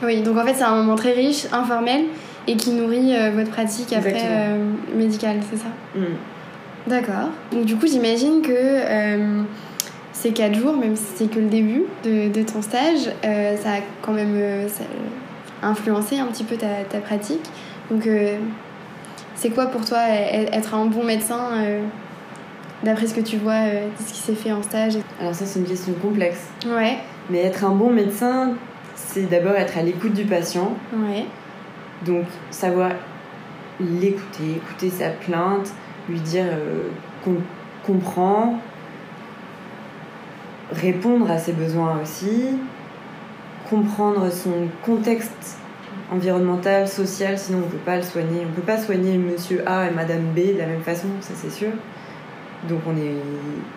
Oui, 0.04 0.22
donc 0.22 0.38
en 0.38 0.44
fait, 0.46 0.54
c'est 0.54 0.64
un 0.64 0.76
moment 0.76 0.96
très 0.96 1.14
riche, 1.14 1.46
informel, 1.52 2.06
et 2.48 2.56
qui 2.56 2.72
nourrit 2.72 3.16
euh, 3.16 3.32
votre 3.36 3.50
pratique 3.50 3.92
après 3.94 4.22
euh, 4.24 4.58
médicale, 4.96 5.38
c'est 5.50 5.58
ça 5.58 5.68
Mm. 5.96 6.16
D'accord. 6.90 7.30
Donc 7.52 7.66
du 7.66 7.76
coup, 7.76 7.88
j'imagine 7.88 8.42
que 8.42 8.52
euh, 8.54 9.42
ces 10.14 10.32
quatre 10.32 10.56
jours, 10.56 10.78
même 10.78 10.96
si 10.96 11.04
c'est 11.16 11.30
que 11.30 11.40
le 11.40 11.48
début 11.48 11.84
de, 12.06 12.30
de 12.30 12.44
ton 12.44 12.62
stage, 12.62 13.10
ça 13.24 13.70
a 13.72 13.80
quand 14.02 14.14
même 14.14 14.68
ça 14.70 14.84
a 15.62 15.68
influencé 15.68 16.20
un 16.20 16.28
petit 16.28 16.46
peu 16.46 16.56
ta, 16.56 16.68
ta 16.90 17.00
pratique. 17.00 17.44
Donc 17.92 18.08
c'est 19.36 19.50
quoi 19.50 19.66
pour 19.66 19.84
toi 19.84 19.98
e- 20.08 20.48
être 20.54 20.76
un 20.76 20.86
bon 20.86 21.04
médecin 21.04 21.40
d'après 22.84 23.08
ce 23.08 23.14
que 23.14 23.22
tu 23.22 23.36
vois 23.38 23.64
ce 24.00 24.14
qui 24.14 24.20
s'est 24.20 24.36
fait 24.36 24.54
en 24.54 24.64
stage 24.64 24.94
Alors 25.20 25.36
ça, 25.36 25.46
c'est 25.46 25.60
une 25.60 25.66
question 25.66 25.92
complexe. 26.02 26.40
Ouais, 26.66 27.00
Mais 27.30 27.40
être 27.44 27.66
un 27.66 27.72
bon 27.76 27.90
médecin, 27.90 28.54
c'est 28.98 29.30
d'abord 29.30 29.54
être 29.54 29.78
à 29.78 29.84
l'écoute 29.84 30.14
du 30.14 30.26
patient. 30.26 30.76
ouais, 30.94 31.26
Donc 32.06 32.26
savoir 32.50 32.92
l'écouter, 33.80 34.56
écouter 34.58 34.90
sa 34.90 35.10
plainte, 35.10 35.72
lui 36.10 36.20
dire 36.20 36.46
euh, 36.48 36.90
qu'on 37.24 37.38
comprend, 37.86 38.60
répondre 40.72 41.30
à 41.30 41.38
ses 41.38 41.54
besoins 41.54 42.00
aussi, 42.02 42.58
comprendre 43.70 44.32
son 44.32 44.68
contexte 44.84 45.58
environnemental, 46.12 46.88
social, 46.88 47.38
sinon 47.38 47.60
on 47.60 47.66
ne 47.66 47.72
peut 47.72 47.78
pas 47.78 47.98
le 47.98 48.04
soigner. 48.04 48.42
On 48.42 48.50
ne 48.50 48.56
peut 48.56 48.62
pas 48.62 48.78
soigner 48.78 49.18
monsieur 49.18 49.62
A 49.68 49.88
et 49.88 49.92
madame 49.92 50.24
B 50.36 50.54
de 50.54 50.58
la 50.58 50.66
même 50.66 50.82
façon, 50.82 51.08
ça 51.22 51.34
c'est 51.36 51.52
sûr. 51.52 51.72
Donc 52.68 52.80
on 52.88 52.98
est, 52.98 53.14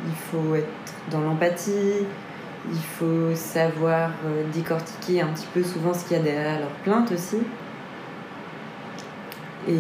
il 0.07 0.15
faut 0.31 0.55
être 0.55 0.67
dans 1.11 1.21
l'empathie, 1.21 2.07
il 2.69 2.79
faut 2.79 3.35
savoir 3.35 4.11
euh, 4.27 4.45
décortiquer 4.53 5.23
un 5.23 5.29
petit 5.29 5.47
peu 5.55 5.63
souvent 5.63 5.95
ce 5.95 6.05
qu'il 6.05 6.17
y 6.17 6.21
a 6.21 6.23
derrière 6.23 6.61
leur 6.61 6.71
plainte 6.85 7.13
aussi. 7.13 7.39
Et 9.69 9.75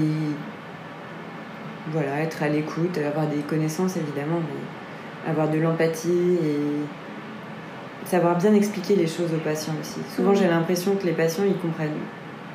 voilà, 1.88 2.20
être 2.20 2.42
à 2.42 2.48
l'écoute, 2.48 2.98
avoir 2.98 3.26
des 3.26 3.40
connaissances 3.40 3.96
évidemment, 3.96 4.40
mais 4.40 5.30
avoir 5.30 5.50
de 5.50 5.58
l'empathie 5.58 6.38
et 6.42 8.06
savoir 8.06 8.36
bien 8.36 8.54
expliquer 8.54 8.96
les 8.96 9.06
choses 9.06 9.32
aux 9.34 9.44
patients 9.44 9.74
aussi. 9.80 10.00
Souvent 10.14 10.34
j'ai 10.34 10.48
l'impression 10.48 10.96
que 10.96 11.06
les 11.06 11.12
patients 11.12 11.44
ils 11.46 11.56
comprennent 11.56 11.90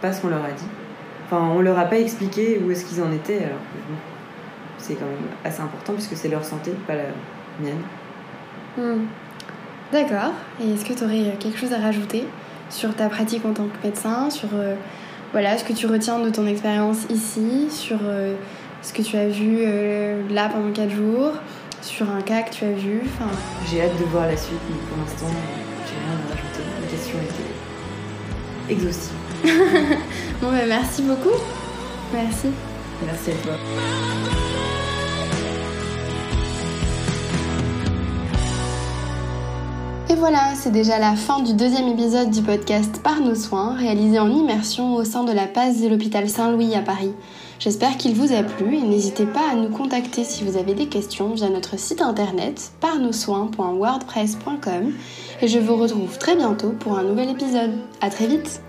pas 0.02 0.12
ce 0.12 0.22
qu'on 0.22 0.30
leur 0.30 0.44
a 0.44 0.52
dit. 0.52 0.68
Enfin, 1.26 1.50
on 1.56 1.62
leur 1.62 1.78
a 1.80 1.86
pas 1.86 1.98
expliqué 1.98 2.62
où 2.64 2.72
est-ce 2.72 2.86
qu'ils 2.86 3.02
en 3.02 3.12
étaient, 3.12 3.40
alors 3.40 3.60
bon, 3.90 3.96
c'est 4.78 4.94
quand 4.96 5.06
même 5.06 5.30
assez 5.44 5.62
important 5.62 5.94
puisque 5.94 6.16
c'est 6.16 6.30
leur 6.30 6.46
santé, 6.46 6.72
pas 6.86 6.96
la 6.96 7.04
mienne. 7.60 7.82
Hmm. 8.78 9.06
D'accord. 9.92 10.34
Et 10.62 10.74
est-ce 10.74 10.86
que 10.86 10.94
tu 10.94 11.04
aurais 11.04 11.36
quelque 11.40 11.58
chose 11.58 11.74
à 11.74 11.80
rajouter 11.80 12.26
sur 12.70 12.94
ta 12.96 13.08
pratique 13.10 13.46
en 13.46 13.54
tant 13.54 13.66
que 13.66 13.88
médecin, 13.88 14.30
sur 14.30 14.50
euh, 14.54 14.76
voilà, 15.32 15.58
ce 15.58 15.64
que 15.64 15.74
tu 15.74 15.88
retiens 15.88 16.20
de 16.20 16.30
ton 16.30 16.48
expérience 16.48 17.06
ici, 17.10 17.68
sur 17.70 17.98
euh, 18.04 18.36
ce 18.82 18.94
que 18.94 19.02
tu 19.02 19.16
as 19.18 19.28
vu 19.28 19.60
euh, 19.60 20.22
là 20.32 20.50
pendant 20.50 20.72
4 20.72 20.90
jours, 20.90 21.34
sur 21.82 22.10
un 22.10 22.22
cas 22.22 22.42
que 22.42 22.52
tu 22.52 22.66
as 22.66 22.72
vu 22.72 23.02
enfin, 23.06 23.30
J'ai 23.70 23.82
hâte 23.82 23.98
de 24.00 24.06
voir 24.06 24.26
la 24.26 24.38
suite, 24.38 24.60
mais 24.70 24.78
pour 24.90 24.98
l'instant, 24.98 25.28
j'ai 25.86 25.94
rien 25.94 26.18
à 26.18 26.32
rajouter. 26.32 26.64
La 26.82 26.88
question 26.88 27.18
était 27.20 28.74
exhaustive. 28.74 29.12
Bon, 30.42 30.52
bah, 30.52 30.66
merci 30.68 31.02
beaucoup. 31.04 31.38
Merci. 32.14 32.50
Merci 33.06 33.32
à 33.32 33.34
toi. 33.36 34.45
Et 40.16 40.18
voilà, 40.18 40.56
c'est 40.56 40.72
déjà 40.72 40.98
la 40.98 41.18
fin 41.18 41.42
du 41.42 41.56
deuxième 41.56 41.90
épisode 41.90 42.32
du 42.32 42.42
podcast 42.42 43.02
Par 43.04 43.20
nos 43.20 43.36
soins, 43.36 43.76
réalisé 43.76 44.18
en 44.18 44.32
immersion 44.32 44.96
au 44.96 45.04
sein 45.04 45.26
de 45.26 45.34
la 45.34 45.46
PAS 45.46 45.82
de 45.82 45.90
l'hôpital 45.90 46.30
Saint-Louis 46.30 46.74
à 46.74 46.80
Paris. 46.80 47.12
J'espère 47.60 47.98
qu'il 47.98 48.16
vous 48.16 48.32
a 48.32 48.42
plu 48.42 48.78
et 48.78 48.82
n'hésitez 48.82 49.26
pas 49.26 49.50
à 49.52 49.56
nous 49.56 49.68
contacter 49.68 50.24
si 50.24 50.46
vous 50.46 50.56
avez 50.56 50.74
des 50.74 50.88
questions 50.88 51.34
via 51.34 51.50
notre 51.50 51.78
site 51.78 52.02
internet 52.02 52.72
parnossoins.wordpress.com 52.80 54.94
et 55.42 55.50
je 55.50 55.60
vous 55.60 55.76
retrouve 55.76 56.18
très 56.18 56.38
bientôt 56.38 56.72
pour 56.72 56.98
un 56.98 57.04
nouvel 57.04 57.32
épisode. 57.32 57.74
À 58.00 58.10
très 58.10 58.28
vite 58.28 58.62